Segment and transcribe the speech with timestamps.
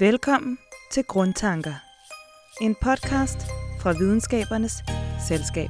[0.00, 0.58] Velkommen
[0.90, 1.74] til Grundtanker.
[2.60, 3.38] En podcast
[3.80, 4.72] fra Videnskabernes
[5.28, 5.68] Selskab.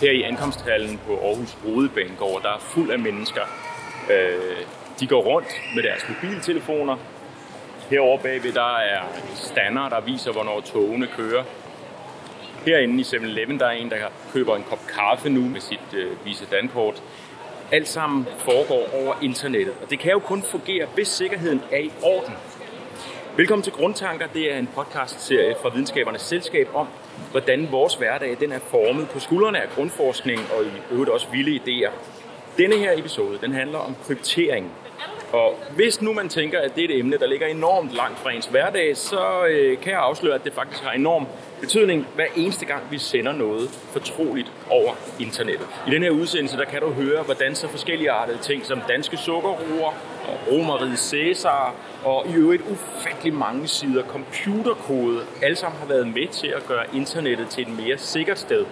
[0.00, 3.42] Her i ankomsthallen på Aarhus Rodebanegård, der er fuld af mennesker.
[4.10, 4.66] Øh,
[5.00, 6.96] de går rundt med deres mobiltelefoner.
[7.90, 9.02] Herovre bagved, der er
[9.34, 11.44] stander, der viser, hvornår togene kører.
[12.64, 13.96] Herinde i 7-Eleven, der er en, der
[14.32, 17.02] køber en kop kaffe nu med sit øh, Visa Dankort.
[17.72, 21.90] Alt sammen foregår over internettet, og det kan jo kun fungere, hvis sikkerheden er i
[22.02, 22.34] orden.
[23.36, 24.26] Velkommen til Grundtanker.
[24.26, 26.86] Det er en podcast-serie fra Videnskabernes Selskab om,
[27.30, 31.60] hvordan vores hverdag den er formet på skuldrene af grundforskning og i øvrigt også vilde
[31.60, 31.90] idéer.
[32.58, 34.72] Denne her episode den handler om kryptering.
[35.32, 38.30] Og hvis nu man tænker, at det er et emne, der ligger enormt langt fra
[38.30, 41.26] ens hverdag, så øh, kan jeg afsløre, at det faktisk har enorm
[41.60, 45.66] betydning hver eneste gang, vi sender noget fortroligt over internettet.
[45.86, 49.16] I den her udsendelse, der kan du høre, hvordan så forskellige artede ting som danske
[49.16, 49.94] sukkerroer
[50.28, 56.28] og romeriet Cæsar og i øvrigt ufattelig mange sider computerkode, alle sammen har været med
[56.28, 58.64] til at gøre internettet til et mere sikkert sted.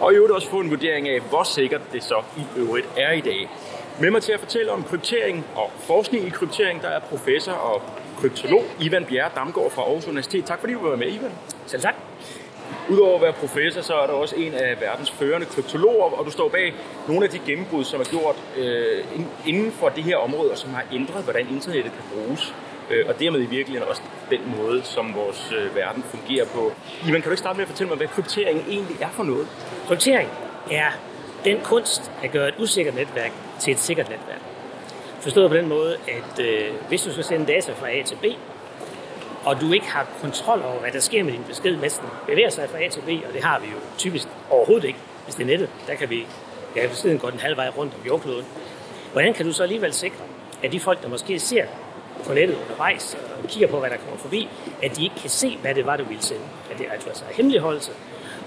[0.00, 3.12] Og i øvrigt også få en vurdering af, hvor sikkert det så i øvrigt er
[3.12, 3.48] i dag.
[4.00, 7.82] Med mig til at fortælle om kryptering og forskning i kryptering, der er professor og
[8.20, 10.44] kryptolog Ivan Bjerre Damgaard fra Aarhus Universitet.
[10.44, 11.32] Tak fordi du var med, Ivan.
[11.66, 11.94] Selv tak.
[12.90, 16.30] Udover at være professor, så er du også en af verdens førende kryptologer, og du
[16.30, 16.74] står bag
[17.08, 19.04] nogle af de gennembrud, som er gjort øh,
[19.46, 22.54] inden for det her område, og som har ændret, hvordan internettet kan bruges.
[22.90, 26.72] Øh, og dermed i virkeligheden også den måde, som vores øh, verden fungerer på.
[27.08, 29.48] Ivan, kan du ikke starte med at fortælle mig, hvad kryptering egentlig er for noget?
[29.88, 30.28] Kryptering
[30.70, 30.90] er
[31.44, 34.40] den kunst at gøre et usikkert netværk til et sikkert netværk.
[35.20, 38.24] Forstået på den måde, at øh, hvis du skal sende data fra A til B,
[39.44, 42.50] og du ikke har kontrol over, hvad der sker med din besked, mens den bevæger
[42.50, 45.42] sig fra A til B, og det har vi jo typisk overhovedet ikke, hvis det
[45.42, 45.70] er nettet.
[45.86, 46.26] Der kan vi,
[46.76, 48.46] ja, beskeden går den halve vej rundt om jordkloden.
[49.12, 50.24] Hvordan kan du så alligevel sikre,
[50.62, 51.64] at de folk, der måske ser
[52.26, 54.48] på nettet undervejs og kigger på, hvad der kommer forbi,
[54.82, 56.42] at de ikke kan se, hvad det var, du ville sende.
[56.70, 57.92] At det altså er hemmeligholdelse,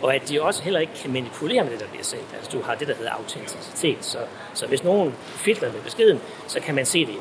[0.01, 2.25] og at de også heller ikke kan manipulere med det, der bliver sendt.
[2.33, 3.97] Altså du har det, der hedder autenticitet.
[4.05, 4.17] Så,
[4.53, 7.15] så hvis nogen filtrer med beskeden, så kan man se det.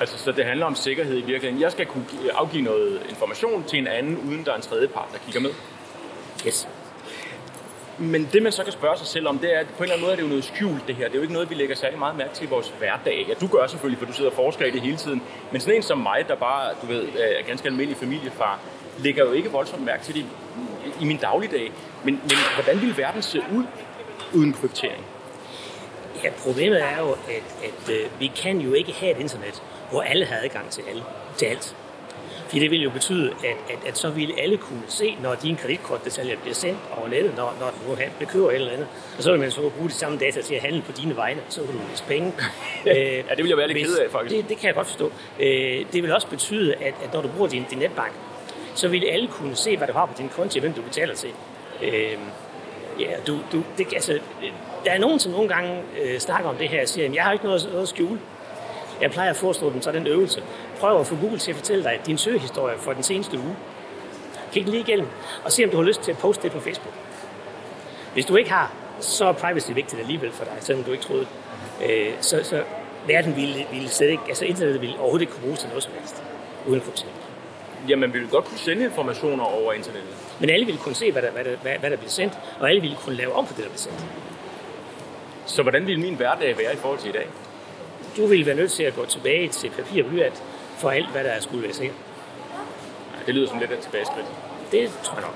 [0.00, 1.60] Altså, så det handler om sikkerhed i virkeligheden.
[1.60, 2.04] Jeg skal kunne
[2.34, 5.50] afgive noget information til en anden, uden der er en tredje part, der kigger med.
[6.46, 6.68] Yes.
[7.98, 9.94] Men det, man så kan spørge sig selv om, det er, at på en eller
[9.94, 11.04] anden måde er det jo noget skjult, det her.
[11.04, 13.26] Det er jo ikke noget, vi lægger særlig meget mærke til i vores hverdag.
[13.28, 15.22] Ja, du gør selvfølgelig, for du sidder og forsker i det hele tiden.
[15.52, 18.60] Men sådan en som mig, der bare, du ved, er ganske almindelig familiefar,
[18.98, 20.24] lægger jo ikke voldsomt mærke til det
[21.00, 21.72] i min dagligdag.
[22.04, 23.64] Men, men hvordan ville verden se ud
[24.34, 25.04] uden kryptering?
[26.24, 30.02] Ja, problemet er jo, at, at øh, vi kan jo ikke have et internet, hvor
[30.02, 31.02] alle har adgang til, alle,
[31.36, 31.76] til alt.
[32.46, 35.56] Fordi det vil jo betyde, at, at, at så ville alle kunne se, når dine
[35.56, 38.86] kreditkortdetaljer bliver sendt over nettet, når, når du bekøber et eller andet.
[39.16, 41.40] Og så vil man så bruge de samme data til at handle på dine vegne,
[41.48, 42.32] så vil du miste penge.
[42.86, 44.36] ja, det vil jeg være lidt ked af, faktisk.
[44.36, 45.12] Det, det kan jeg godt forstå.
[45.40, 48.12] Øh, det vil også betyde, at, at når du bruger din, din netbank,
[48.76, 51.30] så vil alle kunne se, hvad du har på din konto, hvem du betaler til.
[51.82, 52.18] Øh,
[53.00, 54.18] ja, du, du, det, altså,
[54.84, 57.24] der er nogen, som nogle gange øh, snakker om det her og siger, at jeg
[57.24, 58.20] har ikke noget, noget at skjule.
[59.00, 60.42] Jeg plejer at forestå dem så den øvelse.
[60.80, 63.56] Prøv at få Google til at fortælle dig din søgehistorie for den seneste uge.
[64.52, 65.08] Kig lige igennem
[65.44, 66.94] og se, om du har lyst til at poste det på Facebook.
[68.12, 71.26] Hvis du ikke har, så er privacy vigtigt alligevel for dig, selvom du ikke troede.
[71.84, 72.62] Øh, så, så
[73.06, 75.92] verden ville, ville slet ikke, altså internettet ville overhovedet ikke kunne bruges til noget som
[75.98, 76.22] helst,
[76.66, 77.25] uden kryptering.
[77.88, 80.10] Jamen, vi vil godt kunne sende informationer over internettet.
[80.40, 82.68] Men alle ville kunne se, hvad der, hvad der, hvad, hvad der bliver sendt, og
[82.68, 84.04] alle ville kunne lave om på det, der bliver sendt.
[85.46, 87.26] Så hvordan ville min hverdag være i forhold til i dag?
[88.16, 90.42] Du ville være nødt til at gå tilbage til papir og blyant
[90.76, 91.96] for alt, hvad der skulle være sikkert.
[93.26, 94.26] Det lyder som lidt af tilbageskridt.
[94.72, 95.34] Det tror jeg nok.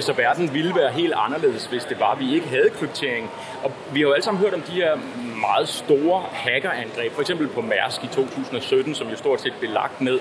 [0.00, 3.30] Så verden ville være helt anderledes, hvis det var, at vi ikke havde kryptering.
[3.64, 4.96] Og vi har jo alle sammen hørt om de her
[5.40, 10.00] meget store hackerangreb, for eksempel på Mærsk i 2017, som jo stort set blev lagt
[10.00, 10.20] ned,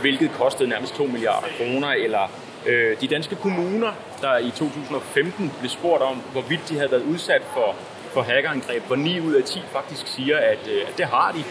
[0.00, 2.30] hvilket kostede nærmest 2 milliarder kroner, eller
[2.66, 7.42] øh, de danske kommuner, der i 2015 blev spurgt om, hvorvidt de havde været udsat
[7.54, 7.74] for,
[8.12, 11.44] for hackerangreb, hvor 9 ud af 10 faktisk siger, at, øh, at det har de.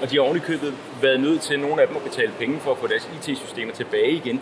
[0.00, 2.78] Og de har ovenikøbet været nødt til, nogle af dem at betale penge for at
[2.78, 4.40] få deres IT-systemer tilbage igen.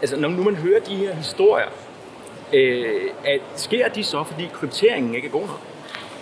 [0.00, 1.68] Altså, når nu man hører de her historier,
[2.52, 5.60] øh, at, sker de så, fordi krypteringen ikke er god nok?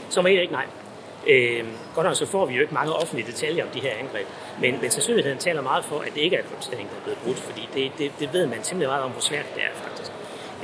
[0.09, 0.65] Som ikke nej.
[1.27, 4.27] Øh, godt nok så får vi jo ikke mange offentlige detaljer om de her angreb,
[4.61, 7.39] men, men sandsynligheden taler meget for, at det ikke er kryptering, der er blevet brudt,
[7.39, 10.13] fordi det, det, det ved man simpelthen meget om, hvor svært det er faktisk.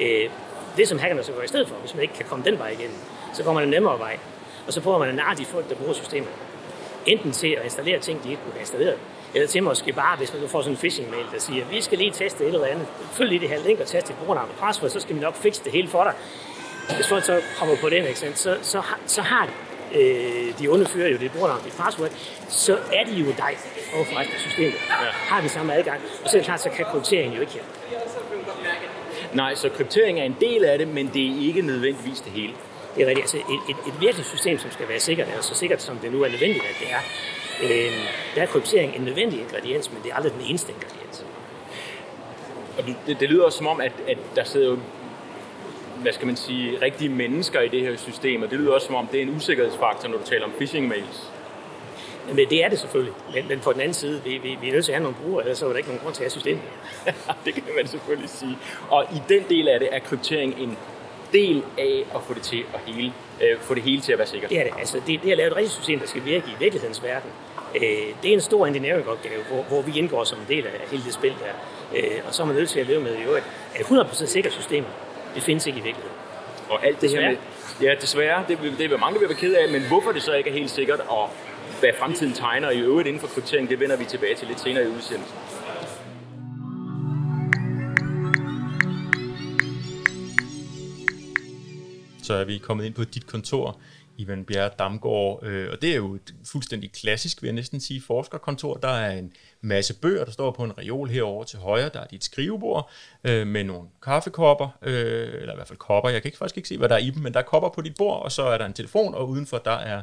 [0.00, 0.30] Øh,
[0.76, 2.68] det som hackerne så går i stedet for, hvis man ikke kan komme den vej
[2.68, 2.96] igennem,
[3.32, 4.18] så går man en nemmere vej,
[4.66, 6.28] og så prøver man at narre de folk, der bruger systemet.
[7.06, 8.98] Enten til at installere ting, de ikke kunne have installeret,
[9.34, 12.10] Eller til måske bare, hvis man får sådan en phishing-mail, der siger, vi skal lige
[12.10, 12.86] teste et eller andet.
[13.12, 15.36] Følg lige det her link og teste dit brugernavn og password, så skal vi nok
[15.36, 16.14] fikse det hele for dig.
[16.96, 19.48] Hvis folk så kommer på den, ikke, så, så, så har
[19.94, 22.10] øh, de underfører jo det brugernavn, dit password,
[22.48, 23.58] så er de jo dig
[23.94, 24.74] overfor resten af systemet.
[24.74, 24.94] Ja.
[25.12, 26.00] Har vi samme adgang.
[26.24, 27.62] Og så er det klart, så kan krypteringen jo ikke her.
[29.34, 32.52] Nej, så kryptering er en del af det, men det er ikke nødvendigvis det hele.
[32.96, 33.24] Det er rigtigt.
[33.24, 36.12] Altså et, et, et virkelig system, som skal være sikkert, er så sikkert, som det
[36.12, 37.00] nu er nødvendigt, at det er.
[37.62, 37.92] Øh,
[38.34, 41.24] der er kryptering en nødvendig ingrediens, men det er aldrig den eneste ingrediens.
[42.78, 44.78] Og det, det lyder også som om, at, at der sidder jo
[46.02, 48.94] hvad skal man sige, rigtige mennesker i det her system, og det lyder også som
[48.94, 51.30] om, det er en usikkerhedsfaktor, når du taler om phishing mails.
[52.26, 53.14] Men det er det selvfølgelig.
[53.34, 55.16] Men, men på den anden side, vi, vi, vi er nødt til at have nogle
[55.22, 56.62] brugere, ellers så er der ikke nogen grund til at have systemet.
[57.44, 58.58] det kan man selvfølgelig sige.
[58.90, 60.78] Og i den del af det er kryptering en
[61.32, 63.12] del af at få det til at hele,
[63.42, 64.50] øh, få det hele til at være sikkert.
[64.50, 64.72] Det er det.
[64.78, 67.30] Altså, det, det er at lave et rigtigt system, der skal virke i virkelighedens verden.
[67.76, 67.82] Øh,
[68.22, 71.14] det er en stor engineering-opgave, hvor, hvor vi indgår som en del af hele det
[71.14, 71.54] spil der.
[71.98, 73.42] Øh, og så er man nødt til at leve med jo, at
[73.80, 74.88] 100% sikkert systemer,
[75.34, 76.16] det findes ikke i virkeligheden.
[76.68, 77.36] Og alt det her med,
[77.82, 80.50] ja, desværre, det, det vil mange vil være ked af, men hvorfor det så ikke
[80.50, 81.30] er helt sikkert, og
[81.80, 84.84] hvad fremtiden tegner i øvrigt inden for kryptering, det vender vi tilbage til lidt senere
[84.84, 85.36] i udsendelsen.
[92.22, 93.78] Så er vi kommet ind på dit kontor,
[94.20, 98.02] Ivan Bjerre Damgaard, øh, og det er jo et fuldstændig klassisk, vil jeg næsten sige,
[98.06, 98.74] forskerkontor.
[98.74, 101.90] Der er en masse bøger, der står på en reol herover til højre.
[101.94, 102.90] Der er dit skrivebord
[103.24, 106.10] øh, med nogle kaffekopper, øh, eller i hvert fald kopper.
[106.10, 107.68] Jeg kan ikke, faktisk ikke se, hvad der er i dem, men der er kopper
[107.68, 110.02] på dit bord, og så er der en telefon, og udenfor der er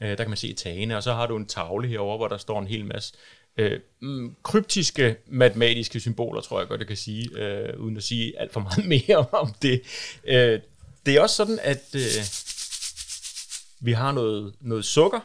[0.00, 2.36] øh, der kan man se tagene, og så har du en tavle herover, hvor der
[2.36, 3.14] står en hel masse
[3.58, 8.40] øh, mm, kryptiske matematiske symboler, tror jeg godt, jeg kan sige, øh, uden at sige
[8.40, 9.82] alt for meget mere om det.
[10.24, 10.60] Øh,
[11.06, 12.00] det er også sådan, at øh,
[13.80, 15.20] vi har noget, noget sukker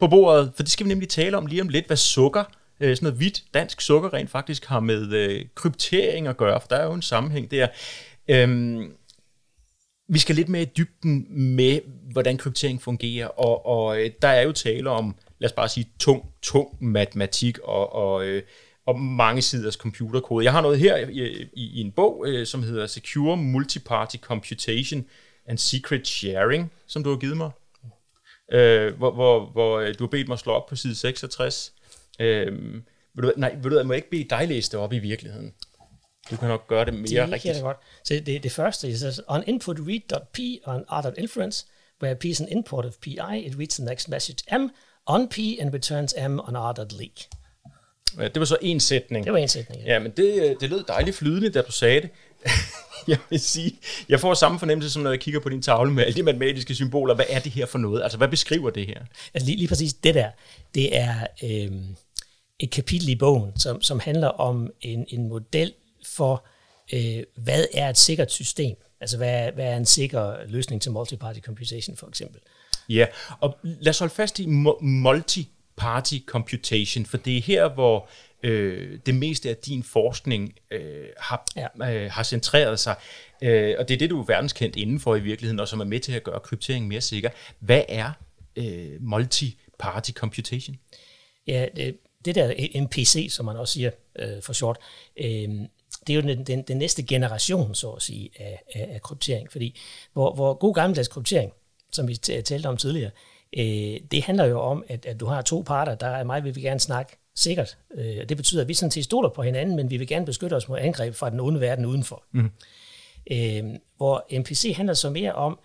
[0.00, 2.44] på bordet, for det skal vi nemlig tale om lige om lidt, hvad sukker,
[2.80, 6.68] øh, sådan noget hvidt dansk sukker rent faktisk har med øh, kryptering at gøre, for
[6.68, 7.68] der er jo en sammenhæng der.
[8.28, 8.92] Øhm,
[10.08, 11.80] vi skal lidt mere i dybden med,
[12.12, 15.88] hvordan kryptering fungerer, og, og øh, der er jo tale om, lad os bare sige,
[15.98, 18.42] tung, tung matematik og, og, øh,
[18.86, 20.44] og mange siders computerkode.
[20.44, 25.04] Jeg har noget her i, i, i en bog, øh, som hedder Secure Multiparty Computation
[25.46, 27.50] and Secret Sharing, som du har givet mig,
[28.52, 31.72] øh, hvor, hvor, hvor øh, du har bedt mig at slå op på side 66.
[32.20, 32.52] Øh,
[33.14, 35.54] vil du, nej, vil du, jeg må ikke bede dig læse det op i virkeligheden.
[36.30, 37.54] Du kan nok gøre det mere det rigtigt.
[37.54, 37.76] Det godt.
[38.04, 41.66] Så det, det første, says, on input read.p on r.inference,
[42.02, 44.68] where p is an import of pi, it reads the next message m
[45.06, 47.18] on p and returns m on r.leak.
[48.18, 49.24] Ja, det var så en sætning.
[49.24, 49.92] Det var en sætning, ja.
[49.92, 52.10] ja men det, det lød dejligt flydende, da du sagde det.
[53.08, 53.78] jeg vil sige,
[54.08, 56.74] jeg får samme fornemmelse, som når jeg kigger på din tavle med alle de matematiske
[56.74, 57.14] symboler.
[57.14, 58.02] Hvad er det her for noget?
[58.02, 59.00] Altså, hvad beskriver det her?
[59.34, 60.30] Altså, lige, lige præcis det der,
[60.74, 61.72] det er øh,
[62.58, 65.72] et kapitel i bogen, som, som handler om en, en model
[66.06, 66.46] for,
[66.92, 68.76] øh, hvad er et sikkert system?
[69.00, 72.40] Altså, hvad, hvad er en sikker løsning til multiparty computation, for eksempel?
[72.88, 73.06] Ja,
[73.40, 74.46] og lad os holde fast i
[74.80, 78.08] multi-party computation, for det er her, hvor
[78.42, 81.94] øh, det meste af din forskning øh, har, ja.
[81.94, 82.96] øh, har centreret sig.
[83.42, 86.00] Øh, og det er det, du er verdenskendt indenfor i virkeligheden, og som er med
[86.00, 87.30] til at gøre kryptering mere sikker.
[87.58, 88.12] Hvad er
[88.56, 90.76] øh, multi-party computation?
[91.46, 94.78] Ja, det, det der MPC, som man også siger øh, for short,
[95.16, 95.48] øh,
[96.06, 99.52] det er jo den, den, den næste generation, så at sige, af, af, af kryptering.
[99.52, 99.80] Fordi
[100.12, 101.52] hvor, hvor god gammeldags kryptering,
[101.92, 103.10] som vi talte om tidligere,
[103.56, 106.56] øh, det handler jo om, at, at du har to parter, der er mig, vil
[106.56, 107.78] vi gerne snakke sikkert.
[107.94, 110.54] Øh, det betyder, at vi sådan set stoler på hinanden, men vi vil gerne beskytte
[110.54, 112.24] os mod angreb fra den onde verden udenfor.
[112.32, 112.50] Mm.
[113.30, 115.58] Øh, hvor MPC handler så mere om,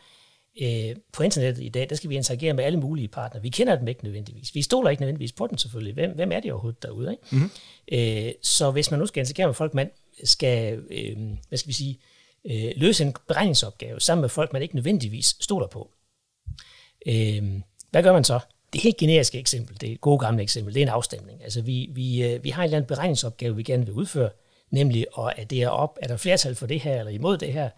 [0.61, 3.41] øh, på internettet i dag, der skal vi interagere med alle mulige partnere.
[3.41, 4.55] Vi kender dem ikke nødvendigvis.
[4.55, 5.93] Vi stoler ikke nødvendigvis på dem selvfølgelig.
[5.93, 7.11] Hvem, hvem er det overhovedet derude?
[7.11, 7.35] Ikke?
[7.35, 7.51] Mm.
[7.91, 9.89] Øh, så hvis man nu skal interagere med folk, man
[10.23, 11.99] skal, øh, hvad skal vi sige,
[12.45, 15.91] øh, løse en beregningsopgave sammen med folk, man ikke nødvendigvis stoler på.
[17.07, 17.43] Øh,
[17.91, 18.39] hvad gør man så?
[18.73, 21.43] Det helt generiske eksempel, det er et gode gamle eksempel, det er en afstemning.
[21.43, 24.29] Altså vi, vi, øh, vi har en eller anden beregningsopgave, vi gerne vil udføre,
[24.71, 25.05] nemlig
[25.37, 27.69] at det er op, er der flertal for det her eller imod det her.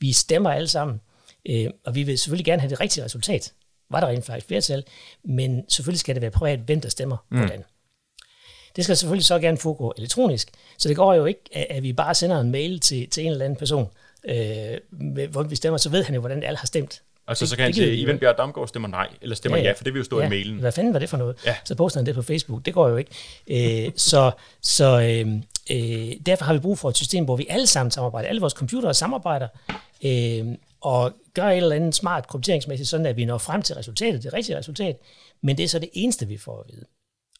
[0.00, 1.00] Vi stemmer alle sammen,
[1.48, 3.52] øh, og vi vil selvfølgelig gerne have det rigtige resultat.
[3.90, 4.84] Var der rent faktisk flertal,
[5.24, 7.38] men selvfølgelig skal det være privat, hvem der stemmer mm.
[7.38, 7.64] hvordan.
[8.76, 12.14] Det skal selvfølgelig så gerne foregå elektronisk, så det går jo ikke, at vi bare
[12.14, 13.88] sender en mail til, til en eller anden person,
[14.24, 14.78] øh,
[15.30, 17.02] hvor vi stemmer, så ved han jo, hvordan alle har stemt.
[17.26, 19.68] Og så, så kan han sige, Ivan Bjerg Damgaard stemmer nej, eller stemmer ja, ja.
[19.68, 20.26] ja, for det vil jo stå ja.
[20.26, 20.58] i mailen.
[20.58, 21.36] Hvad fanden var det for noget?
[21.46, 21.56] Ja.
[21.64, 22.66] Så poster han det på Facebook.
[22.66, 23.10] Det går jo ikke.
[23.86, 24.30] Øh, så
[24.62, 25.32] så øh,
[25.70, 28.28] øh, derfor har vi brug for et system, hvor vi alle sammen samarbejder.
[28.28, 29.48] Alle vores computere samarbejder.
[30.04, 30.46] Øh,
[30.80, 34.32] og gør et eller andet smart krypteringsmæssigt, sådan at vi når frem til resultatet, det
[34.32, 34.96] rigtige resultat.
[35.42, 36.84] Men det er så det eneste, vi får at vide.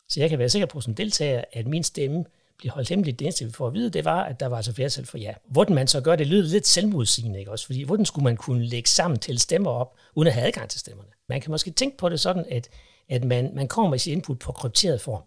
[0.09, 2.25] Så jeg kan være sikker på som deltager, at min stemme
[2.59, 3.19] bliver holdt hemmeligt.
[3.19, 5.35] Det eneste, vi får at vide, det var, at der var altså flertal for ja.
[5.49, 7.67] Hvordan man så gør det, lyder lidt selvmodsigende, ikke også?
[7.67, 10.81] Fordi hvordan skulle man kunne lægge sammen til stemmer op, uden at have adgang til
[10.81, 11.09] stemmerne?
[11.29, 12.69] Man kan måske tænke på det sådan, at,
[13.09, 15.23] at man, man kommer med sit input på krypteret form.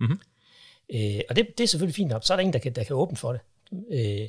[0.00, 0.18] Mm-hmm.
[0.94, 2.24] Øh, og det, det er selvfølgelig fint nok.
[2.26, 3.40] Så er der ingen, der kan, der kan åbne for det.
[3.90, 4.28] Øh,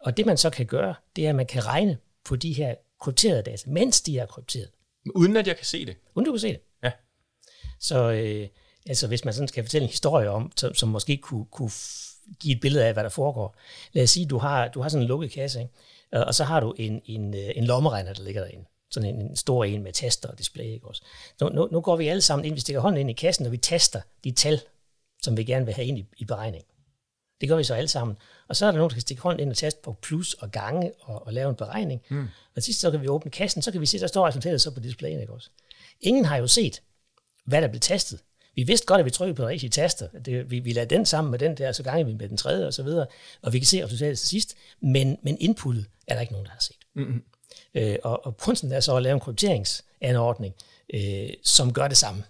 [0.00, 2.74] og det man så kan gøre, det er, at man kan regne på de her
[3.00, 4.70] krypterede data, mens de er krypteret.
[5.14, 5.96] Uden at jeg kan se det?
[6.14, 6.60] Uden du kan se det.
[6.82, 6.92] Ja.
[7.80, 8.48] Så øh,
[8.88, 11.70] altså, hvis man sådan skal fortælle en historie om, som, som måske kunne, kunne
[12.40, 13.56] give et billede af, hvad der foregår.
[13.92, 16.26] Lad os sige, du har, du har sådan en lukket kasse, ikke?
[16.26, 18.64] og så har du en, en, øh, en lommeregner, der ligger derinde.
[18.90, 20.64] Sådan en, en stor en med taster og display.
[20.64, 21.02] Ikke også?
[21.40, 23.52] Nu, nu, nu går vi alle sammen ind, vi stikker hånden ind i kassen, og
[23.52, 24.60] vi taster de tal,
[25.22, 26.64] som vi gerne vil have ind i, i beregning.
[27.40, 28.16] Det gør vi så alle sammen.
[28.48, 30.50] Og så er der nogen, der kan stikke hånden ind og taste på plus og
[30.50, 32.02] gange og, og lave en beregning.
[32.08, 32.28] Mm.
[32.56, 34.70] Og sidst så kan vi åbne kassen, så kan vi se, der står resultatet så
[34.70, 35.20] på displayen.
[35.20, 35.50] Ikke også?
[36.00, 36.82] Ingen har jo set,
[37.44, 38.20] hvad der blev tastet.
[38.58, 40.08] Vi vidste godt, at vi trykkede på rigtige taster.
[40.24, 42.66] Det, vi, vi lader den sammen med den der, så gange vi med den tredje
[42.66, 43.06] og så videre.
[43.42, 44.56] Og vi kan se resultatet til sidst.
[44.80, 46.76] Men, men inputtet er der ikke nogen, der har set.
[46.94, 47.22] Mm-hmm.
[47.74, 50.54] Øh, og, og kunsten er så at lave en krypteringsanordning,
[50.94, 52.24] øh, som gør det samme.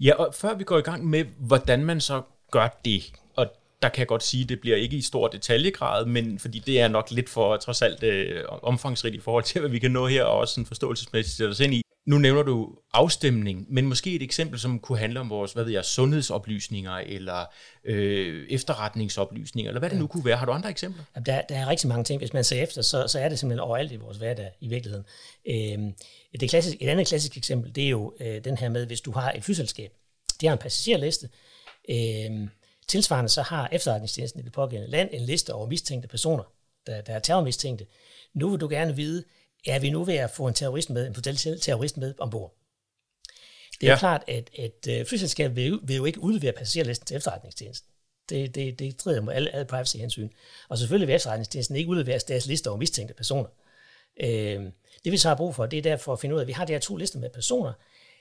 [0.00, 3.46] Ja, og før vi går i gang med, hvordan man så gør det, og
[3.82, 6.80] der kan jeg godt sige, at det bliver ikke i stor detaljegrad, men fordi det
[6.80, 10.06] er nok lidt for trods alt øh, omfangsrigt i forhold til, hvad vi kan nå
[10.06, 11.83] her, og også en forståelsesmæssigt sætte os ind i.
[12.06, 15.72] Nu nævner du afstemning, men måske et eksempel, som kunne handle om vores, hvad ved
[15.72, 17.44] jeg, sundhedsoplysninger eller
[17.84, 20.36] øh, efterretningsoplysninger, eller hvad det nu kunne være.
[20.36, 21.04] Har du andre eksempler?
[21.16, 22.20] Ja, der, der er rigtig mange ting.
[22.20, 25.04] Hvis man ser efter, så, så er det simpelthen overalt i vores hverdag i virkeligheden.
[25.48, 25.92] Øh,
[26.40, 29.10] det klassisk, et andet klassisk eksempel, det er jo øh, den her med, hvis du
[29.10, 29.92] har et flyselskab,
[30.40, 31.28] de har en passagerliste,
[31.90, 32.48] øh,
[32.88, 36.44] tilsvarende så har efterretningstjenesten i det pågældende land en liste over mistænkte personer,
[36.86, 37.86] der, der er terrormistænkte.
[38.34, 39.24] Nu vil du gerne vide,
[39.66, 42.54] er vi nu ved at få en terrorist med, en potentiel terrorist med ombord?
[43.80, 43.98] Det er ja.
[43.98, 47.90] klart, at, at øh, flyselskabet vil, vil jo ikke udlevere passagerlisten til efterretningstjenesten.
[48.28, 50.28] Det, det, det strider mod alle, alle privacy-hensyn.
[50.68, 53.48] Og selvfølgelig vil efterretningstjenesten ikke udlevere deres liste over mistænkte personer.
[54.20, 54.64] Øh,
[55.04, 56.52] det vi så har brug for, det er derfor at finde ud af, at vi
[56.52, 57.72] har de her to lister med personer.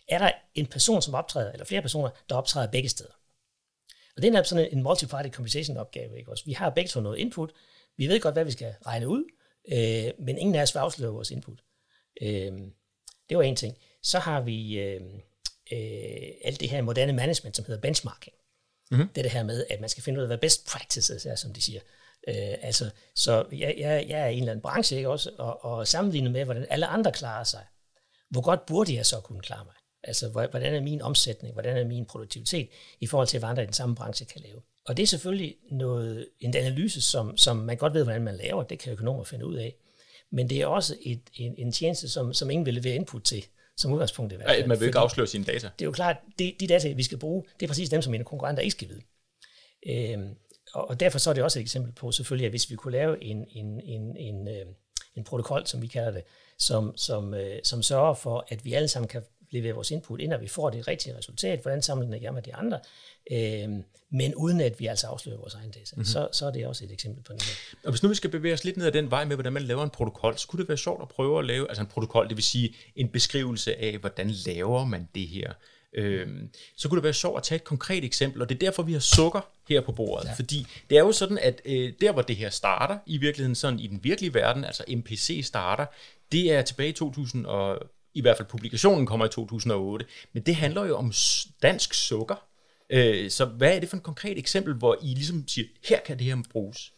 [0.08, 3.12] Er der en person, som optræder, eller flere personer, der optræder begge steder?
[4.16, 6.18] Og det er sådan en multi-party computation opgave.
[6.18, 6.32] Ikke?
[6.32, 7.52] Også vi har begge to noget input.
[7.98, 9.24] Vi ved godt, hvad vi skal regne ud,
[9.72, 11.60] øh, men ingen af os vil afsløre vores input.
[12.22, 12.52] Øh,
[13.30, 13.78] det var en ting.
[14.04, 15.02] Så har vi øh,
[15.74, 18.36] øh, alt det her moderne management, som hedder benchmarking.
[18.92, 19.08] Mm-hmm.
[19.08, 21.36] Det er det her med, at man skal finde ud af, hvad best practices er,
[21.36, 21.82] som de siger.
[22.28, 25.66] Øh, altså, så jeg, jeg, jeg er i en eller anden branche, ikke også, og,
[25.66, 27.66] og sammenlignet med, hvordan alle andre klarer sig,
[28.30, 29.74] hvor godt burde jeg så kunne klare mig?
[30.04, 33.66] Altså, hvordan er min omsætning, hvordan er min produktivitet i forhold til, hvad andre i
[33.66, 34.62] den samme branche kan lave?
[34.88, 38.64] Og det er selvfølgelig noget, en analyse, som, som man godt ved, hvordan man laver.
[38.64, 39.76] Det kan økonomer finde ud af.
[40.32, 43.46] Men det er også et, en, en tjeneste, som, som ingen vil levere input til,
[43.78, 44.62] som udgangspunkt i hvert fald.
[44.62, 45.70] Ej, man vil ikke afsløre sine data.
[45.80, 48.12] Det er jo klart, de, de data, vi skal bruge, det er præcis dem, som
[48.12, 49.02] mine konkurrenter ikke skal vide.
[49.88, 50.36] Øhm,
[50.74, 52.92] og, og derfor så er det også et eksempel på selvfølgelig, at hvis vi kunne
[52.92, 54.66] lave en, en, en, en, øh,
[55.16, 56.24] en protokol, som vi kalder det,
[56.60, 59.24] som, som, øh, som sørger for, at vi alle sammen kan
[59.54, 62.80] levere vores input, inden vi får det rigtige resultat, hvordan sammenligner jeg med de andre,
[63.32, 63.70] øh,
[64.12, 65.96] men uden at vi altså afslører vores egen data.
[65.96, 66.06] Mm-hmm.
[66.06, 67.76] Så, så er det også et eksempel på det.
[67.84, 69.64] Og hvis nu vi skal bevæge os lidt ned ad den vej med, hvordan man
[69.64, 72.28] laver en protokol, så kunne det være sjovt at prøve at lave, altså en protokol,
[72.30, 75.54] det vil sige en beskrivelse af, hvordan laver man det her.
[75.96, 78.84] Øhm, så kunne det være sjovt at tage et konkret eksempel, og det er derfor,
[78.84, 80.28] vi har sukker her på bordet.
[80.28, 80.34] Ja.
[80.34, 83.80] Fordi det er jo sådan, at øh, der, hvor det her starter, i virkeligheden sådan
[83.80, 85.86] i den virkelige verden, altså MPC starter,
[86.32, 87.80] det er tilbage i 2000 og
[88.14, 91.14] i hvert fald publikationen kommer i 2008, men det handler jo om
[91.62, 92.36] dansk sukker.
[92.90, 96.20] Øh, så hvad er det for et konkret eksempel, hvor I ligesom siger, her kan
[96.20, 96.94] det her bruges?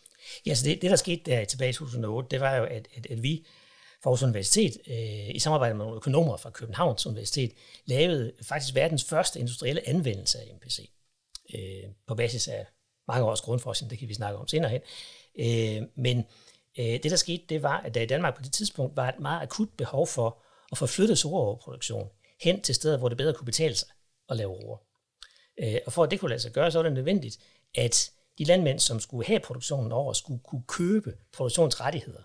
[0.45, 3.07] Ja, så det, det der skete der tilbage i 2008, det var jo, at, at,
[3.09, 3.45] at vi
[4.03, 7.51] fra Aarhus Universitet, øh, i samarbejde med nogle økonomer fra Københavns Universitet,
[7.85, 10.89] lavede faktisk verdens første industrielle anvendelse af MPC.
[11.55, 12.65] Øh, på basis af
[13.07, 14.81] mange års grundforskning, det kan vi snakke om senere hen.
[15.39, 16.17] Øh, men
[16.79, 19.19] øh, det, der skete, det var, at der i Danmark på det tidspunkt var et
[19.19, 20.44] meget akut behov for
[20.75, 21.19] at få flyttet
[22.41, 23.87] hen til steder, hvor det bedre kunne betale sig
[24.29, 24.77] at lave roer.
[25.57, 27.37] Øh, og for at det kunne lade sig gøre, så var det nødvendigt,
[27.75, 32.23] at de landmænd, som skulle have produktionen over, skulle kunne købe produktionsrettigheder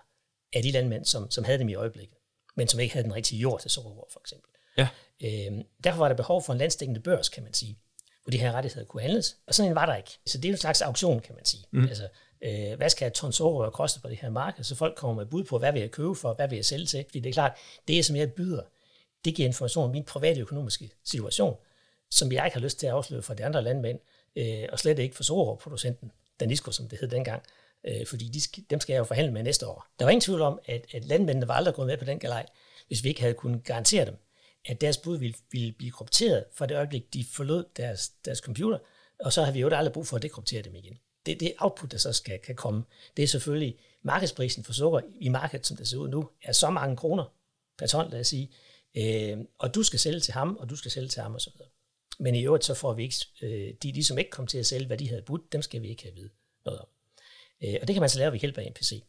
[0.53, 2.17] af de landmænd, som, som havde dem i øjeblikket,
[2.55, 4.49] men som ikke havde den rigtige jord til sukkerroer, for eksempel.
[4.77, 4.87] Ja.
[5.23, 7.79] Øhm, derfor var der behov for en landstækkende børs, kan man sige,
[8.23, 10.19] hvor de her rettigheder kunne handles, og sådan en var der ikke.
[10.25, 11.63] Så det er en slags auktion, kan man sige.
[11.71, 11.87] Mm.
[11.87, 12.07] Altså,
[12.41, 15.25] øh, hvad skal et tons sukkerrør koste på det her marked, så folk kommer med
[15.25, 17.05] bud på, hvad vil jeg købe for, hvad vil jeg sælge til.
[17.07, 17.57] Fordi det er klart,
[17.87, 18.61] det som jeg byder,
[19.25, 21.55] det giver information om min private økonomiske situation,
[22.11, 23.99] som jeg ikke har lyst til at afsløre for de andre landmænd,
[24.35, 27.43] øh, og slet ikke for sukkerrørproducenten, Danisco, som det hed dengang,
[27.87, 29.87] øh, fordi de, dem skal jeg jo forhandle med næste år.
[29.99, 32.45] Der var ingen tvivl om, at, at landmændene var aldrig gået med på den galej,
[32.87, 34.17] hvis vi ikke havde kunnet garantere dem,
[34.65, 38.77] at deres bud ville, ville blive krypteret fra det øjeblik, de forlod deres, deres computer,
[39.19, 40.99] og så har vi jo aldrig brug for at dekryptere dem igen.
[41.25, 42.83] Det, det output, der så skal, kan komme,
[43.17, 46.69] det er selvfølgelig markedsprisen for sukker i markedet, som det ser ud nu, er så
[46.69, 47.25] mange kroner
[47.77, 48.51] per ton, lad os sige,
[48.97, 51.51] øh, og du skal sælge til ham, og du skal sælge til ham osv.
[52.19, 54.57] Men i øvrigt så får vi ikke, øh, de, de som ligesom ikke kom til
[54.57, 56.29] at sælge, hvad de havde budt, dem skal vi ikke have vide
[56.65, 56.87] noget om.
[57.63, 59.03] Øh, og det kan man så lave ved hjælp af NPC.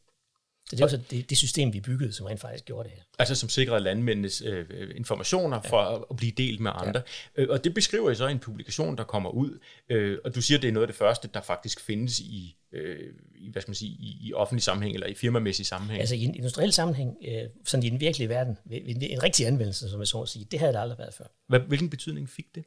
[0.73, 3.03] Så det er også det, det system, vi byggede, som rent faktisk gjorde det her.
[3.19, 5.99] Altså som sikrer landmændenes øh, informationer for ja.
[6.11, 7.03] at blive delt med andre.
[7.37, 7.43] Ja.
[7.43, 9.59] Øh, og det beskriver I så i en publikation, der kommer ud.
[9.89, 13.13] Øh, og du siger, det er noget af det første, der faktisk findes i, øh,
[13.35, 16.01] i hvad skal man sige, i, i offentlig sammenhæng, eller i firmamæssig sammenhæng.
[16.01, 19.91] Altså i en industriel sammenhæng, øh, sådan i den virkelige verden, en, en rigtig anvendelse,
[19.91, 21.27] som jeg så at sige, det havde det aldrig været før.
[21.49, 22.65] Hvad, hvilken betydning fik det?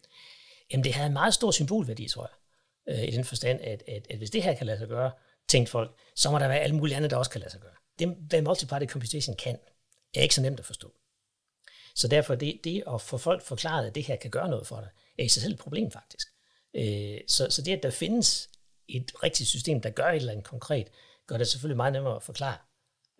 [0.71, 2.29] Jamen det havde en meget stor symbolværdi, tror
[2.87, 2.99] jeg.
[2.99, 5.11] Øh, I den forstand, at, at, at hvis det her kan lade sig gøre,
[5.49, 7.71] tænkte folk, så må der være alle mulige andre, der også kan lade sig gøre
[7.99, 9.57] det, hvad multiparty computation kan,
[10.15, 10.93] er ikke så nemt at forstå.
[11.95, 14.79] Så derfor det, det at få folk forklaret, at det her kan gøre noget for
[14.79, 16.27] dig, er i sig selv et problem faktisk.
[16.75, 18.49] Øh, så, så det, at der findes
[18.87, 20.87] et rigtigt system, der gør et eller andet konkret,
[21.27, 22.57] gør det selvfølgelig meget nemmere at forklare,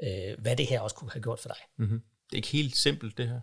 [0.03, 1.57] øh, hvad det her også kunne have gjort for dig.
[1.77, 1.99] Mm-hmm.
[1.99, 3.39] Det er ikke helt simpelt, det her.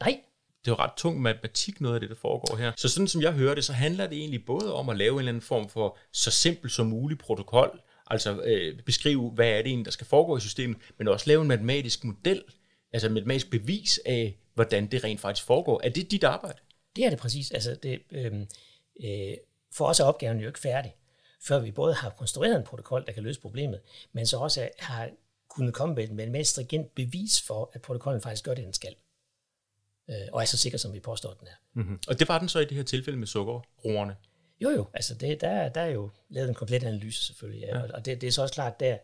[0.00, 0.20] Nej.
[0.64, 2.72] Det er jo ret tung matematik, noget af det, der foregår her.
[2.76, 5.18] Så sådan som jeg hører det, så handler det egentlig både om at lave en
[5.18, 9.66] eller anden form for så simpel som mulig protokol, Altså øh, beskrive, hvad er det
[9.66, 12.42] egentlig, der skal foregå i systemet, men også lave en matematisk model,
[12.92, 15.80] altså en matematisk bevis af, hvordan det rent faktisk foregår.
[15.84, 16.58] Er det dit arbejde?
[16.96, 17.50] Det er det præcis.
[17.50, 18.32] Altså det, øh,
[19.04, 19.36] øh,
[19.72, 20.94] for os er opgaven jo ikke færdig,
[21.42, 23.80] før vi både har konstrueret en protokol, der kan løse problemet,
[24.12, 25.10] men så også har
[25.48, 28.94] kunnet komme med et matematisk stringent bevis for, at protokollen faktisk gør det, den skal.
[30.10, 31.56] Øh, og er så sikker, som vi påstår, den er.
[31.72, 31.98] Mm-hmm.
[32.08, 34.16] Og det var den så i det her tilfælde med sukkerroerne?
[34.60, 34.86] Jo, jo.
[34.94, 37.78] Altså, det, der, der er jo lavet en komplet analyse selvfølgelig, ja.
[37.78, 37.92] ja.
[37.92, 38.98] og det, det er så også klart, der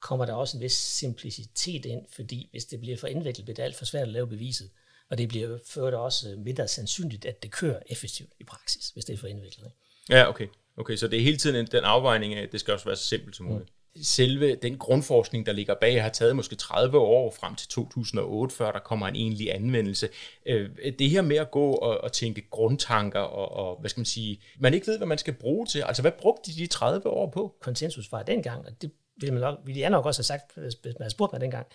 [0.00, 3.62] kommer der også en vis simplicitet ind, fordi hvis det bliver for indviklet, bliver det
[3.62, 4.70] alt for svært at lave beviset,
[5.10, 9.12] og det bliver ført også mindre sandsynligt, at det kører effektivt i praksis, hvis det
[9.12, 9.64] er for indviklet.
[9.64, 9.76] Ikke?
[10.08, 10.46] Ja, okay.
[10.76, 13.04] Okay, så det er hele tiden den afvejning af, at det skal også være så
[13.04, 13.70] simpelt som muligt.
[13.70, 18.54] Mm selve den grundforskning, der ligger bag, har taget måske 30 år frem til 2008,
[18.54, 20.08] før der kommer en egentlig anvendelse.
[20.46, 24.06] Øh, det her med at gå og, og tænke grundtanker og, og, hvad skal man
[24.06, 25.80] sige, man ikke ved, hvad man skal bruge til.
[25.80, 27.54] Altså, hvad brugte de de 30 år på?
[27.60, 30.76] Konsensus var dengang, og det ville, man nok, ville jeg nok også have sagt, hvis
[30.84, 31.66] man havde spurgt mig dengang,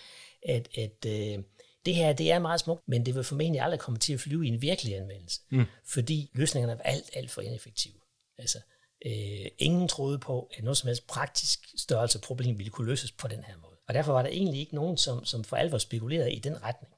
[0.45, 1.43] at, at øh,
[1.85, 4.45] det her det er meget smukt, men det vil formentlig aldrig komme til at flyve
[4.45, 5.65] i en virkelig anvendelse, mm.
[5.85, 7.93] fordi løsningerne er alt, alt for ineffektive.
[8.37, 8.57] Altså,
[9.05, 13.27] Øh, ingen troede på, at noget som helst praktisk størrelse problem ville kunne løses på
[13.27, 13.77] den her måde.
[13.87, 16.93] Og derfor var der egentlig ikke nogen, som, som for alvor spekulerede i den retning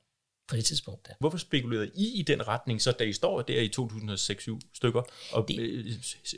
[0.48, 1.08] på det tidspunkt.
[1.08, 1.14] Der.
[1.20, 5.48] Hvorfor spekulerede I i den retning, så da I står der i 2006-7 stykker og
[5.48, 5.86] det, øh,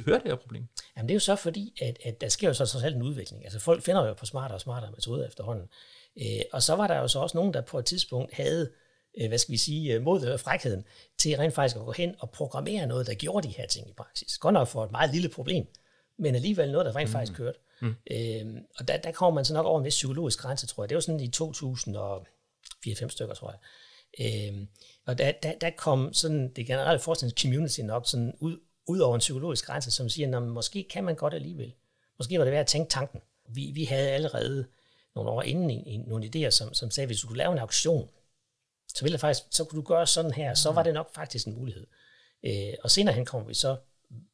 [0.06, 0.68] hører det her problem?
[0.98, 3.44] Jamen det er jo så fordi, at, at der sker jo så selv en udvikling.
[3.44, 5.68] Altså folk finder jo på smartere og smartere metoder efterhånden.
[6.22, 8.87] Øh, og så var der jo så også nogen, der på et tidspunkt havde øh,
[9.28, 10.84] hvad skal vi sige, øh, mod og frækheden
[11.17, 13.93] til rent faktisk at gå hen og programmere noget, der gjorde de her ting i
[13.93, 14.38] praksis.
[14.38, 15.65] Godt nok for et meget lille problem,
[16.20, 17.12] men alligevel noget, der rent mm.
[17.12, 17.60] faktisk kørte.
[17.82, 17.96] Mm.
[18.12, 20.89] Øhm, og der, der kommer man så nok over en vis psykologisk grænse, tror jeg.
[20.89, 21.32] Det var sådan i
[23.04, 23.60] 2004-5 stykker, tror jeg.
[24.20, 24.67] Øhm,
[25.06, 29.20] og der, der, der kom sådan det generelle forskningscommunity nok sådan ud, ud over en
[29.20, 31.74] psykologisk grænse, som siger, at måske kan man godt alligevel.
[32.17, 33.22] Måske var det værd at tænke tanken.
[33.50, 34.65] Vi, vi havde allerede
[35.15, 37.52] nogle år inden i, i nogle idéer, som, som sagde, at hvis du kunne lave
[37.52, 38.10] en auktion,
[38.98, 41.54] så ville faktisk, så kunne du gøre sådan her, så var det nok faktisk en
[41.54, 41.88] mulighed.
[42.46, 43.78] Øh, og senere hen kommer vi så